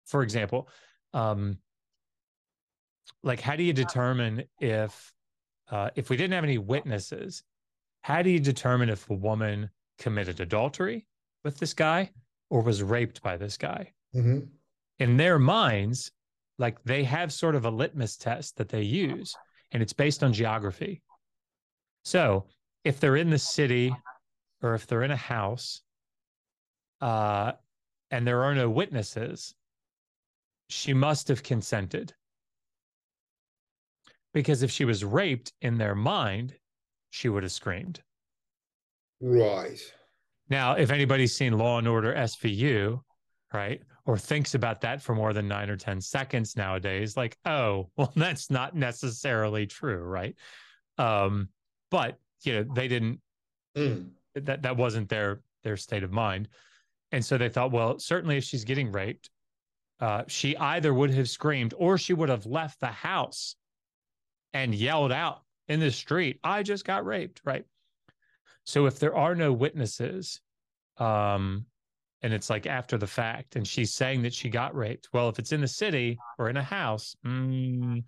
For 0.07 0.23
example, 0.23 0.69
um, 1.13 1.59
like 3.23 3.41
how 3.41 3.57
do 3.57 3.63
you 3.63 3.73
determine 3.73 4.45
if 4.61 5.13
uh, 5.71 5.91
if 5.97 6.11
we 6.11 6.17
didn't 6.17 6.35
have 6.35 6.45
any 6.45 6.59
witnesses, 6.59 7.43
how 8.03 8.23
do 8.23 8.31
you 8.31 8.39
determine 8.39 8.89
if 8.89 9.09
a 9.11 9.15
woman 9.15 9.69
committed 9.99 10.39
adultery 10.41 11.07
with 11.45 11.59
this 11.59 11.75
guy 11.75 12.11
or 12.51 12.61
was 12.63 12.83
raped 12.83 13.23
by 13.23 13.37
this 13.37 13.57
guy? 13.57 13.93
Mhm. 14.15 14.49
in 14.99 15.17
their 15.19 15.39
minds, 15.39 16.11
like 16.59 16.83
they 16.85 17.05
have 17.05 17.31
sort 17.33 17.55
of 17.55 17.67
a 17.67 17.71
litmus 17.71 18.17
test 18.17 18.57
that 18.57 18.69
they 18.71 18.83
use, 18.83 19.35
and 19.73 19.83
it's 19.83 19.93
based 19.93 20.23
on 20.23 20.33
geography. 20.33 21.03
So 22.05 22.47
if 22.87 23.01
they're 23.01 23.17
in 23.17 23.31
the 23.31 23.39
city 23.39 23.93
or 24.63 24.75
if 24.75 24.87
they're 24.87 25.03
in 25.03 25.11
a 25.11 25.17
house, 25.17 25.83
uh, 27.01 27.51
and 28.13 28.25
there 28.25 28.45
are 28.45 28.55
no 28.55 28.71
witnesses, 28.71 29.57
she 30.69 30.95
must 30.95 31.27
have 31.27 31.43
consented. 31.43 32.15
Because 34.33 34.63
if 34.63 34.71
she 34.71 34.85
was 34.85 35.05
raped 35.05 35.53
in 35.63 35.79
their 35.79 35.97
mind, 35.97 36.55
she 37.11 37.29
would 37.29 37.43
have 37.43 37.51
screamed. 37.51 38.01
Right. 39.21 39.81
Now, 40.49 40.75
if 40.75 40.93
anybody's 40.93 41.35
seen 41.35 41.59
Law 41.59 41.79
and 41.79 41.89
Order 41.89 42.15
SVU, 42.15 43.01
right, 43.53 43.83
or 44.05 44.17
thinks 44.17 44.55
about 44.55 44.81
that 44.83 45.03
for 45.03 45.17
more 45.17 45.33
than 45.33 45.49
nine 45.49 45.71
or 45.71 45.77
10 45.77 46.01
seconds 46.01 46.55
nowadays, 46.57 47.17
like, 47.17 47.37
oh, 47.47 47.91
well, 47.97 48.13
that's 48.15 48.49
not 48.49 48.77
necessarily 48.77 49.67
true, 49.67 50.05
right? 50.05 50.37
Um, 50.99 51.49
but 51.91 52.21
you 52.43 52.55
know, 52.55 52.75
they 52.75 52.89
didn't 52.89 53.21
Mm. 53.77 54.11
that 54.35 54.63
that 54.63 54.77
wasn't 54.77 55.09
their 55.09 55.43
their 55.63 55.77
state 55.77 56.03
of 56.03 56.13
mind. 56.13 56.49
And 57.13 57.25
so 57.25 57.37
they 57.37 57.49
thought, 57.49 57.73
well, 57.73 57.99
certainly 57.99 58.37
if 58.37 58.45
she's 58.45 58.65
getting 58.65 58.91
raped, 58.91 59.31
uh, 60.01 60.25
she 60.29 60.57
either 60.57 60.93
would 60.93 61.11
have 61.11 61.29
screamed 61.29 61.75
or 61.77 61.99
she 61.99 62.15
would 62.15 62.29
have 62.29 62.47
left 62.47 62.81
the 62.81 62.87
house 62.87 63.57
and 64.53 64.75
yelled 64.75 65.13
out 65.13 65.43
in 65.69 65.81
the 65.81 65.91
street, 65.91 66.39
I 66.43 66.63
just 66.63 66.85
got 66.85 67.05
raped, 67.05 67.43
right? 67.45 67.65
So 68.65 68.87
if 68.87 68.99
there 68.99 69.15
are 69.15 69.35
no 69.35 69.53
witnesses, 69.53 70.41
um, 70.99 71.67
and 72.23 72.33
it's 72.33 72.51
like 72.51 72.67
after 72.67 72.99
the 72.99 73.07
fact, 73.07 73.57
and 73.57 73.67
she's 73.67 73.95
saying 73.95 74.23
that 74.23 74.35
she 74.35 74.49
got 74.49 74.75
raped, 74.75 75.09
well, 75.13 75.29
if 75.29 75.39
it's 75.39 75.53
in 75.53 75.61
the 75.61 75.69
city 75.69 76.19
or 76.39 76.49
in 76.49 76.57
a 76.57 76.63
house, 76.63 77.15
mm, 77.25 78.03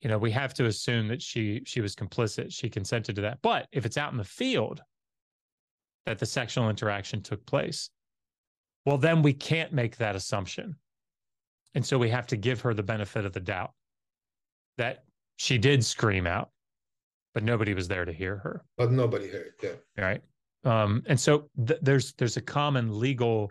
you 0.00 0.08
know, 0.08 0.18
we 0.18 0.30
have 0.30 0.54
to 0.54 0.66
assume 0.66 1.08
that 1.08 1.22
she 1.22 1.62
she 1.66 1.80
was 1.80 1.94
complicit. 1.94 2.52
She 2.52 2.68
consented 2.68 3.16
to 3.16 3.22
that. 3.22 3.38
But 3.42 3.66
if 3.72 3.84
it's 3.84 3.96
out 3.96 4.12
in 4.12 4.18
the 4.18 4.24
field 4.24 4.80
that 6.06 6.18
the 6.18 6.26
sexual 6.26 6.70
interaction 6.70 7.22
took 7.22 7.44
place, 7.46 7.90
well, 8.86 8.98
then 8.98 9.22
we 9.22 9.32
can't 9.32 9.72
make 9.72 9.96
that 9.96 10.16
assumption. 10.16 10.76
And 11.74 11.84
so 11.84 11.98
we 11.98 12.08
have 12.10 12.26
to 12.28 12.36
give 12.36 12.60
her 12.62 12.74
the 12.74 12.82
benefit 12.82 13.24
of 13.24 13.32
the 13.32 13.40
doubt 13.40 13.72
that 14.78 15.04
she 15.36 15.58
did 15.58 15.84
scream 15.84 16.26
out, 16.26 16.50
but 17.34 17.42
nobody 17.42 17.74
was 17.74 17.88
there 17.88 18.04
to 18.04 18.12
hear 18.12 18.36
her. 18.38 18.64
But 18.76 18.90
nobody 18.90 19.28
heard, 19.28 19.52
yeah. 19.62 19.72
Right. 19.96 20.22
Um, 20.64 21.02
and 21.06 21.18
so 21.18 21.50
th- 21.66 21.80
there's 21.82 22.14
there's 22.14 22.36
a 22.36 22.40
common 22.40 22.98
legal 22.98 23.48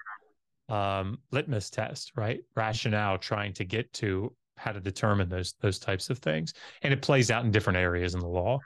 um, 0.69 1.19
litmus 1.31 1.69
test, 1.69 2.11
right? 2.15 2.41
Rationale 2.55 3.17
trying 3.17 3.53
to 3.53 3.65
get 3.65 3.91
to 3.93 4.33
how 4.57 4.71
to 4.71 4.79
determine 4.79 5.29
those 5.29 5.53
those 5.61 5.79
types 5.79 6.09
of 6.09 6.19
things, 6.19 6.53
and 6.81 6.93
it 6.93 7.01
plays 7.01 7.31
out 7.31 7.45
in 7.45 7.51
different 7.51 7.77
areas 7.77 8.13
in 8.13 8.19
the 8.19 8.27
law. 8.27 8.59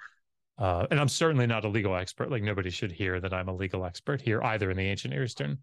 Uh, 0.57 0.85
and 0.91 0.99
I'm 0.99 1.07
certainly 1.07 1.47
not 1.47 1.65
a 1.65 1.69
legal 1.69 1.95
expert. 1.95 2.29
Like 2.29 2.43
nobody 2.43 2.69
should 2.69 2.91
hear 2.91 3.19
that 3.19 3.33
I'm 3.33 3.47
a 3.47 3.55
legal 3.55 3.85
expert 3.85 4.21
here, 4.21 4.41
either 4.43 4.69
in 4.69 4.77
the 4.77 4.83
ancient 4.83 5.13
Near 5.13 5.23
Eastern 5.23 5.57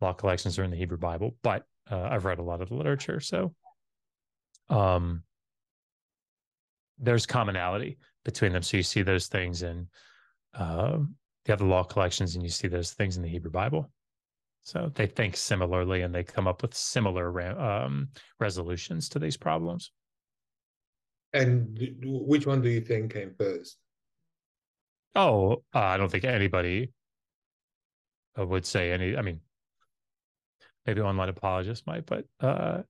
law 0.00 0.12
collections 0.12 0.58
or 0.58 0.64
in 0.64 0.70
the 0.70 0.76
Hebrew 0.76 0.98
Bible. 0.98 1.36
But 1.42 1.64
uh, 1.90 2.08
I've 2.10 2.24
read 2.24 2.38
a 2.38 2.42
lot 2.42 2.60
of 2.60 2.68
the 2.68 2.74
literature, 2.74 3.20
so 3.20 3.54
um, 4.68 5.22
there's 6.98 7.26
commonality 7.26 7.98
between 8.24 8.52
them. 8.52 8.62
So 8.62 8.76
you 8.76 8.82
see 8.82 9.02
those 9.02 9.28
things 9.28 9.62
in 9.62 9.88
uh, 10.54 10.98
the 11.44 11.64
law 11.64 11.84
collections, 11.84 12.34
and 12.34 12.44
you 12.44 12.50
see 12.50 12.68
those 12.68 12.92
things 12.92 13.16
in 13.16 13.22
the 13.22 13.28
Hebrew 13.28 13.50
Bible. 13.50 13.90
So 14.62 14.90
they 14.94 15.06
think 15.06 15.36
similarly, 15.36 16.02
and 16.02 16.14
they 16.14 16.22
come 16.22 16.46
up 16.46 16.62
with 16.62 16.74
similar 16.74 17.58
um, 17.58 18.08
resolutions 18.38 19.08
to 19.10 19.18
these 19.18 19.36
problems. 19.36 19.90
And 21.32 21.78
which 22.02 22.46
one 22.46 22.60
do 22.60 22.68
you 22.68 22.80
think 22.80 23.12
came 23.12 23.34
first? 23.38 23.78
Oh, 25.14 25.62
uh, 25.74 25.78
I 25.78 25.96
don't 25.96 26.10
think 26.10 26.24
anybody 26.24 26.92
uh, 28.38 28.46
would 28.46 28.66
say 28.66 28.92
any. 28.92 29.16
I 29.16 29.22
mean, 29.22 29.40
maybe 30.86 31.00
online 31.00 31.28
apologists 31.28 31.86
might, 31.86 32.06
but 32.06 32.24
uh, 32.40 32.82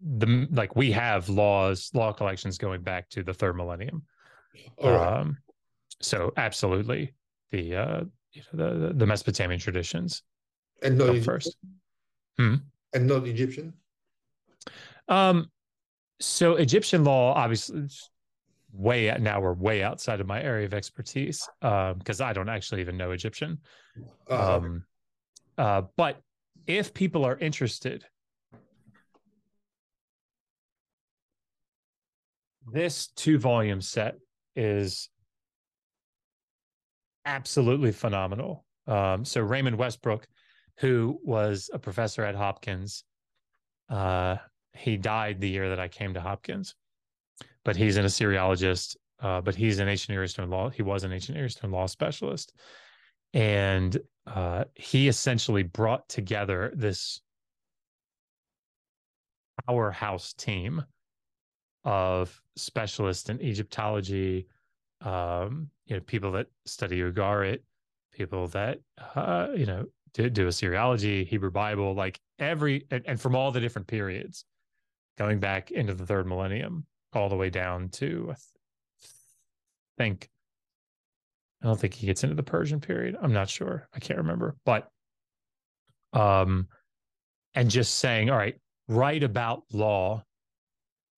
the 0.00 0.48
like 0.50 0.76
we 0.76 0.92
have 0.92 1.28
laws, 1.28 1.90
law 1.94 2.12
collections 2.12 2.58
going 2.58 2.82
back 2.82 3.08
to 3.10 3.22
the 3.22 3.34
third 3.34 3.56
millennium. 3.56 4.02
Right. 4.82 5.18
Um, 5.20 5.38
so 6.00 6.32
absolutely, 6.36 7.14
the 7.50 7.76
uh, 7.76 8.00
you 8.32 8.42
know, 8.52 8.88
the 8.88 8.94
the 8.94 9.06
Mesopotamian 9.06 9.60
traditions. 9.60 10.22
And 10.82 10.98
not 10.98 11.16
first. 11.18 11.56
Hmm? 12.38 12.56
And 12.92 13.06
not 13.06 13.26
Egyptian. 13.26 13.72
Um, 15.08 15.50
so 16.20 16.56
Egyptian 16.56 17.04
law, 17.04 17.34
obviously, 17.34 17.88
way 18.72 19.10
out, 19.10 19.20
now 19.20 19.40
we're 19.40 19.52
way 19.52 19.82
outside 19.82 20.20
of 20.20 20.26
my 20.26 20.42
area 20.42 20.66
of 20.66 20.74
expertise 20.74 21.48
because 21.60 22.20
um, 22.20 22.26
I 22.26 22.32
don't 22.32 22.48
actually 22.48 22.80
even 22.80 22.96
know 22.96 23.12
Egyptian. 23.12 23.58
Uh, 24.30 24.56
um, 24.56 24.84
uh, 25.56 25.82
but 25.96 26.20
if 26.66 26.92
people 26.92 27.24
are 27.24 27.38
interested, 27.38 28.04
this 32.72 33.08
two 33.16 33.38
volume 33.38 33.80
set 33.80 34.16
is 34.54 35.08
absolutely 37.26 37.92
phenomenal. 37.92 38.64
Um, 38.86 39.24
so 39.24 39.42
Raymond 39.42 39.76
Westbrook, 39.76 40.26
who 40.78 41.18
was 41.22 41.68
a 41.72 41.78
professor 41.78 42.24
at 42.24 42.34
Hopkins, 42.34 43.04
uh, 43.90 44.36
he 44.72 44.96
died 44.96 45.40
the 45.40 45.48
year 45.48 45.68
that 45.70 45.80
I 45.80 45.88
came 45.88 46.14
to 46.14 46.20
Hopkins, 46.20 46.74
but 47.64 47.76
he's 47.76 47.96
an 47.96 48.06
Assyriologist. 48.06 48.96
Uh, 49.18 49.40
but 49.40 49.54
he's 49.54 49.78
an 49.78 49.88
ancient 49.88 50.10
Near 50.10 50.24
Eastern 50.24 50.50
law. 50.50 50.68
He 50.68 50.82
was 50.82 51.02
an 51.02 51.10
ancient 51.10 51.36
Near 51.36 51.46
Eastern 51.46 51.70
law 51.70 51.86
specialist, 51.86 52.52
and 53.32 53.98
uh, 54.26 54.64
he 54.74 55.08
essentially 55.08 55.62
brought 55.62 56.06
together 56.06 56.70
this 56.76 57.22
powerhouse 59.66 60.34
team 60.34 60.84
of 61.84 62.42
specialists 62.56 63.30
in 63.30 63.40
Egyptology, 63.40 64.48
um, 65.06 65.70
you 65.86 65.94
know, 65.94 66.00
people 66.00 66.32
that 66.32 66.48
study 66.64 67.00
Ugarit, 67.00 67.60
people 68.12 68.48
that 68.48 68.80
uh, 69.14 69.48
you 69.54 69.64
know 69.64 69.86
do, 70.12 70.28
do 70.28 70.48
Assyriology, 70.48 71.24
Hebrew 71.24 71.52
Bible, 71.52 71.94
like 71.94 72.18
every 72.40 72.86
and, 72.90 73.04
and, 73.06 73.20
from 73.20 73.36
all 73.36 73.52
the 73.52 73.60
different 73.60 73.86
periods, 73.86 74.44
going 75.16 75.38
back 75.38 75.70
into 75.70 75.94
the 75.94 76.04
third 76.04 76.26
millennium, 76.26 76.84
all 77.14 77.28
the 77.28 77.36
way 77.36 77.50
down 77.50 77.88
to 77.90 78.32
I 78.32 78.36
think 79.96 80.28
I 81.62 81.68
don't 81.68 81.78
think 81.78 81.94
he 81.94 82.06
gets 82.08 82.24
into 82.24 82.34
the 82.34 82.42
Persian 82.42 82.80
period. 82.80 83.16
I'm 83.22 83.32
not 83.32 83.48
sure. 83.48 83.88
I 83.94 84.00
can't 84.00 84.18
remember, 84.18 84.56
but 84.64 84.88
um, 86.14 86.66
and 87.54 87.70
just 87.70 87.94
saying, 87.96 88.28
all 88.28 88.36
right, 88.36 88.56
write 88.88 89.22
about 89.22 89.62
law 89.72 90.24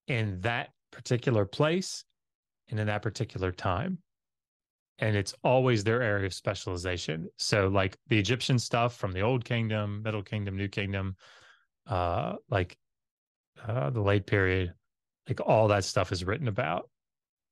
in 0.08 0.42
that 0.42 0.70
particular 0.92 1.46
place 1.46 2.04
and 2.70 2.78
in 2.78 2.86
that 2.86 3.02
particular 3.02 3.52
time. 3.52 3.98
And 5.00 5.16
it's 5.16 5.34
always 5.44 5.84
their 5.84 6.02
area 6.02 6.26
of 6.26 6.34
specialization. 6.34 7.28
So, 7.36 7.68
like 7.68 7.96
the 8.08 8.18
Egyptian 8.18 8.58
stuff 8.58 8.96
from 8.96 9.12
the 9.12 9.20
Old 9.20 9.44
Kingdom, 9.44 10.02
Middle 10.02 10.22
Kingdom, 10.22 10.56
New 10.56 10.68
Kingdom, 10.68 11.16
uh, 11.86 12.34
like 12.50 12.76
uh, 13.66 13.90
the 13.90 14.00
late 14.00 14.26
period, 14.26 14.74
like 15.28 15.40
all 15.40 15.68
that 15.68 15.84
stuff 15.84 16.10
is 16.10 16.24
written 16.24 16.48
about 16.48 16.90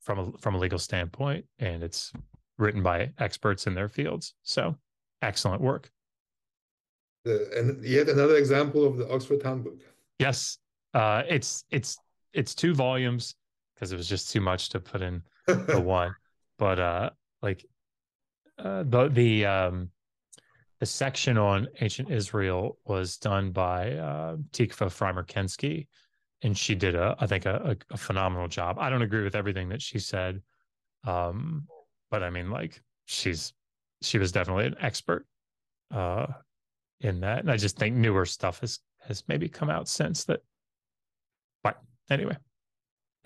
from 0.00 0.18
a 0.18 0.38
from 0.38 0.57
a 0.57 0.59
legal 0.59 0.79
standpoint, 0.79 1.44
and 1.61 1.85
it's 1.85 2.12
written 2.59 2.83
by 2.83 3.12
experts 3.18 3.68
in 3.68 3.74
their 3.74 3.88
fields. 3.88 4.35
So, 4.42 4.76
excellent 5.22 5.62
work. 5.62 5.88
The, 7.24 7.48
and 7.57 7.85
yet 7.85 8.09
another 8.09 8.37
example 8.37 8.85
of 8.85 8.96
the 8.96 9.09
Oxford 9.09 9.42
Handbook. 9.42 9.79
Yes, 10.18 10.59
uh, 10.94 11.22
it's 11.29 11.64
it's 11.70 11.96
it's 12.33 12.57
two 12.57 12.74
volumes 12.74 13.37
because 13.77 13.93
it 13.93 13.97
was 13.97 14.09
just 14.09 14.31
too 14.31 14.41
much 14.41 14.71
to 14.71 14.81
put 14.81 15.03
in 15.03 15.23
the 15.47 15.81
one. 15.81 16.15
But 16.59 16.81
uh, 16.81 17.11
like 17.43 17.65
uh, 18.59 18.85
the 18.85 19.09
the 19.09 19.47
um, 19.47 19.91
the 20.81 20.87
section 20.87 21.39
on 21.39 21.69
ancient 21.81 22.11
Israel 22.11 22.79
was 22.85 23.19
done 23.19 23.51
by 23.51 23.93
uh, 23.93 24.37
Tikva 24.53 24.89
Frymer-Kensky, 24.89 25.87
and 26.43 26.57
she 26.57 26.75
did 26.75 26.95
a 26.95 27.17
I 27.19 27.27
think 27.27 27.47
a, 27.47 27.77
a, 27.91 27.95
a, 27.95 27.97
phenomenal 27.97 28.49
job. 28.49 28.79
I 28.79 28.91
don't 28.91 29.03
agree 29.03 29.25
with 29.25 29.35
everything 29.35 29.69
that 29.71 29.83
she 29.83 29.99
said, 29.99 30.41
um, 31.07 31.67
but 32.11 32.23
I 32.23 32.31
mean 32.31 32.51
like 32.51 32.81
she's 33.05 33.53
she 34.03 34.19
was 34.19 34.33
definitely 34.33 34.67
an 34.67 34.77
expert 34.81 35.27
uh, 35.95 36.27
in 37.01 37.21
that, 37.21 37.41
and 37.41 37.51
I 37.51 37.57
just 37.57 37.79
think 37.79 37.95
newer 37.95 38.25
stuff 38.25 38.61
has 38.61 38.81
has 39.07 39.23
maybe 39.29 39.49
come 39.49 39.71
out 39.71 39.89
since 39.89 40.25
that. 40.25 40.41
But 41.62 41.81
anyway, 42.11 42.37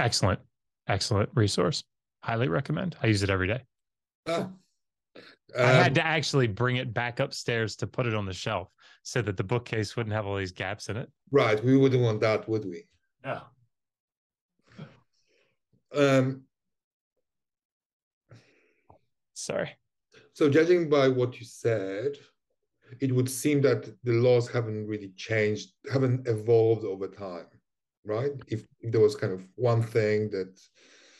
excellent, 0.00 0.40
excellent 0.88 1.30
resource. 1.34 1.84
Highly 2.22 2.48
recommend. 2.48 2.96
I 3.02 3.06
use 3.06 3.22
it 3.22 3.30
every 3.30 3.46
day. 3.46 3.62
Um, 4.26 4.56
I 5.58 5.62
had 5.62 5.88
um, 5.88 5.94
to 5.94 6.06
actually 6.06 6.46
bring 6.46 6.76
it 6.76 6.92
back 6.92 7.20
upstairs 7.20 7.76
to 7.76 7.86
put 7.86 8.06
it 8.06 8.14
on 8.14 8.26
the 8.26 8.32
shelf 8.32 8.68
so 9.02 9.22
that 9.22 9.36
the 9.36 9.44
bookcase 9.44 9.96
wouldn't 9.96 10.14
have 10.14 10.26
all 10.26 10.36
these 10.36 10.52
gaps 10.52 10.88
in 10.88 10.96
it. 10.96 11.10
Right. 11.30 11.62
We 11.64 11.76
wouldn't 11.76 12.02
want 12.02 12.20
that, 12.20 12.48
would 12.48 12.64
we? 12.64 12.84
No. 13.24 13.40
Um, 15.94 16.42
Sorry. 19.34 19.70
So, 20.34 20.48
judging 20.48 20.88
by 20.88 21.08
what 21.08 21.40
you 21.40 21.46
said, 21.46 22.12
it 23.00 23.12
would 23.12 23.28
seem 23.28 23.62
that 23.62 23.90
the 24.04 24.12
laws 24.12 24.48
haven't 24.48 24.86
really 24.86 25.12
changed, 25.16 25.70
haven't 25.90 26.28
evolved 26.28 26.84
over 26.84 27.08
time 27.08 27.46
right? 28.04 28.30
If, 28.48 28.64
if 28.80 28.92
there 28.92 29.00
was 29.00 29.16
kind 29.16 29.32
of 29.32 29.46
one 29.56 29.82
thing 29.82 30.30
that 30.30 30.60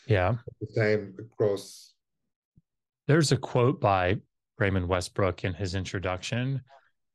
yeah 0.07 0.37
the 0.61 0.67
same 0.67 1.15
across. 1.19 1.95
There's 3.07 3.33
a 3.33 3.37
quote 3.37 3.81
by 3.81 4.17
Raymond 4.59 4.89
Westbrook 4.89 5.45
in 5.45 5.55
his 5.55 5.75
introduction 5.75 6.61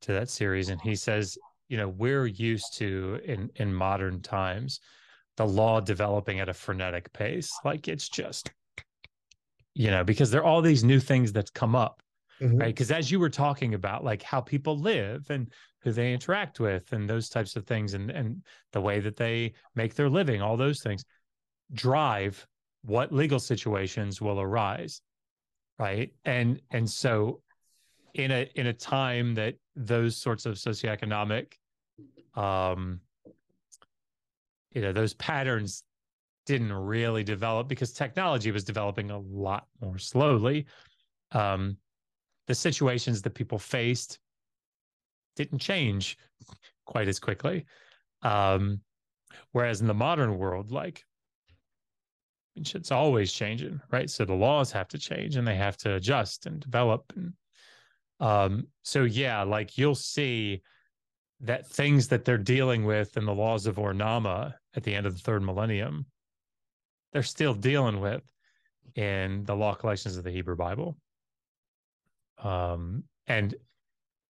to 0.01 0.13
that 0.13 0.29
series, 0.29 0.69
and 0.69 0.81
he 0.81 0.95
says, 0.95 1.37
you 1.69 1.77
know, 1.77 1.89
we're 1.89 2.25
used 2.25 2.77
to 2.77 3.19
in 3.23 3.49
in 3.55 3.73
modern 3.73 4.21
times 4.21 4.79
the 5.37 5.45
law 5.45 5.81
developing 5.81 6.39
at 6.39 6.49
a 6.49 6.53
frenetic 6.53 7.11
pace, 7.11 7.51
like 7.63 7.87
it's 7.87 8.07
just 8.09 8.51
you 9.75 9.91
know 9.91 10.03
because 10.03 10.31
there 10.31 10.41
are 10.41 10.45
all 10.45 10.61
these 10.61 10.83
new 10.83 10.99
things 10.99 11.33
that 11.33 11.53
come 11.53 11.75
up 11.75 12.01
mm-hmm. 12.41 12.57
right 12.57 12.73
because 12.73 12.91
as 12.91 13.11
you 13.11 13.19
were 13.19 13.29
talking 13.29 13.75
about 13.75 14.03
like 14.03 14.23
how 14.23 14.41
people 14.41 14.79
live 14.79 15.29
and 15.29 15.51
who 15.85 15.93
they 15.93 16.11
interact 16.11 16.59
with 16.59 16.91
and 16.91 17.09
those 17.09 17.29
types 17.29 17.55
of 17.55 17.65
things 17.65 17.93
and 17.93 18.11
and 18.11 18.43
the 18.73 18.81
way 18.81 18.99
that 18.99 19.15
they 19.15 19.53
make 19.75 19.95
their 19.95 20.09
living 20.09 20.41
all 20.41 20.57
those 20.57 20.81
things 20.81 21.05
drive 21.73 22.45
what 22.83 23.13
legal 23.13 23.39
situations 23.39 24.21
will 24.21 24.41
arise 24.41 25.01
right? 25.79 26.11
And 26.23 26.61
and 26.71 26.89
so 26.89 27.41
in 28.13 28.31
a 28.31 28.49
in 28.55 28.67
a 28.67 28.73
time 28.73 29.35
that 29.35 29.55
those 29.75 30.15
sorts 30.15 30.45
of 30.45 30.55
socioeconomic 30.55 31.53
um 32.35 32.99
you 34.71 34.81
know 34.81 34.93
those 34.93 35.13
patterns 35.15 35.83
didn't 36.45 36.71
really 36.71 37.23
develop 37.23 37.67
because 37.67 37.91
technology 37.91 38.51
was 38.51 38.63
developing 38.63 39.11
a 39.11 39.17
lot 39.17 39.65
more 39.81 39.97
slowly 39.97 40.65
um 41.31 41.75
the 42.47 42.55
situations 42.55 43.21
that 43.21 43.31
people 43.31 43.57
faced 43.57 44.19
didn't 45.35 45.59
change 45.59 46.17
quite 46.85 47.07
as 47.07 47.19
quickly 47.19 47.65
um 48.21 48.79
whereas 49.51 49.81
in 49.81 49.87
the 49.87 49.93
modern 49.93 50.37
world 50.37 50.71
like 50.71 51.03
shit's 52.63 52.91
always 52.91 53.33
changing, 53.33 53.81
right? 53.91 54.09
So 54.09 54.23
the 54.23 54.33
laws 54.33 54.71
have 54.71 54.87
to 54.89 54.97
change 54.97 55.35
and 55.35 55.47
they 55.47 55.55
have 55.55 55.77
to 55.77 55.95
adjust 55.95 56.45
and 56.45 56.59
develop. 56.59 57.11
And 57.15 57.33
um, 58.19 58.67
so 58.83 59.03
yeah, 59.03 59.43
like 59.43 59.77
you'll 59.77 59.95
see 59.95 60.61
that 61.41 61.67
things 61.67 62.07
that 62.07 62.23
they're 62.23 62.37
dealing 62.37 62.85
with 62.85 63.17
in 63.17 63.25
the 63.25 63.33
laws 63.33 63.65
of 63.65 63.77
Ur 63.77 63.93
Namma 63.93 64.53
at 64.75 64.83
the 64.83 64.95
end 64.95 65.05
of 65.05 65.13
the 65.13 65.19
third 65.19 65.43
millennium, 65.43 66.05
they're 67.11 67.23
still 67.23 67.53
dealing 67.53 67.99
with 67.99 68.23
in 68.95 69.43
the 69.43 69.55
law 69.55 69.73
collections 69.73 70.15
of 70.15 70.23
the 70.23 70.31
Hebrew 70.31 70.55
Bible. 70.55 70.97
Um, 72.41 73.03
and 73.27 73.53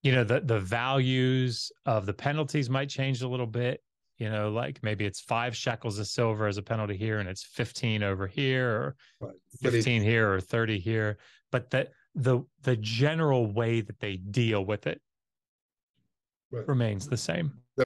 you 0.05 0.11
know 0.11 0.23
the 0.23 0.39
the 0.39 0.59
values 0.59 1.71
of 1.87 2.05
the 2.05 2.13
penalties 2.13 2.69
might 2.69 2.89
change 2.89 3.23
a 3.23 3.27
little 3.27 3.47
bit 3.47 3.81
you 4.19 4.29
know 4.29 4.51
like 4.51 4.77
maybe 4.83 5.03
it's 5.03 5.19
five 5.19 5.55
shekels 5.55 5.97
of 5.97 6.05
silver 6.05 6.45
as 6.45 6.57
a 6.57 6.61
penalty 6.61 6.95
here 6.95 7.17
and 7.17 7.27
it's 7.27 7.43
15 7.43 8.03
over 8.03 8.27
here 8.27 8.69
or 8.69 8.95
right. 9.19 9.33
15 9.63 10.03
here 10.03 10.31
or 10.31 10.39
30 10.39 10.77
here 10.77 11.17
but 11.51 11.71
the 11.71 11.89
the 12.13 12.39
the 12.61 12.75
general 12.77 13.51
way 13.51 13.81
that 13.81 13.99
they 13.99 14.17
deal 14.17 14.63
with 14.63 14.85
it 14.85 15.01
right. 16.51 16.67
remains 16.67 17.07
the 17.07 17.17
same 17.17 17.51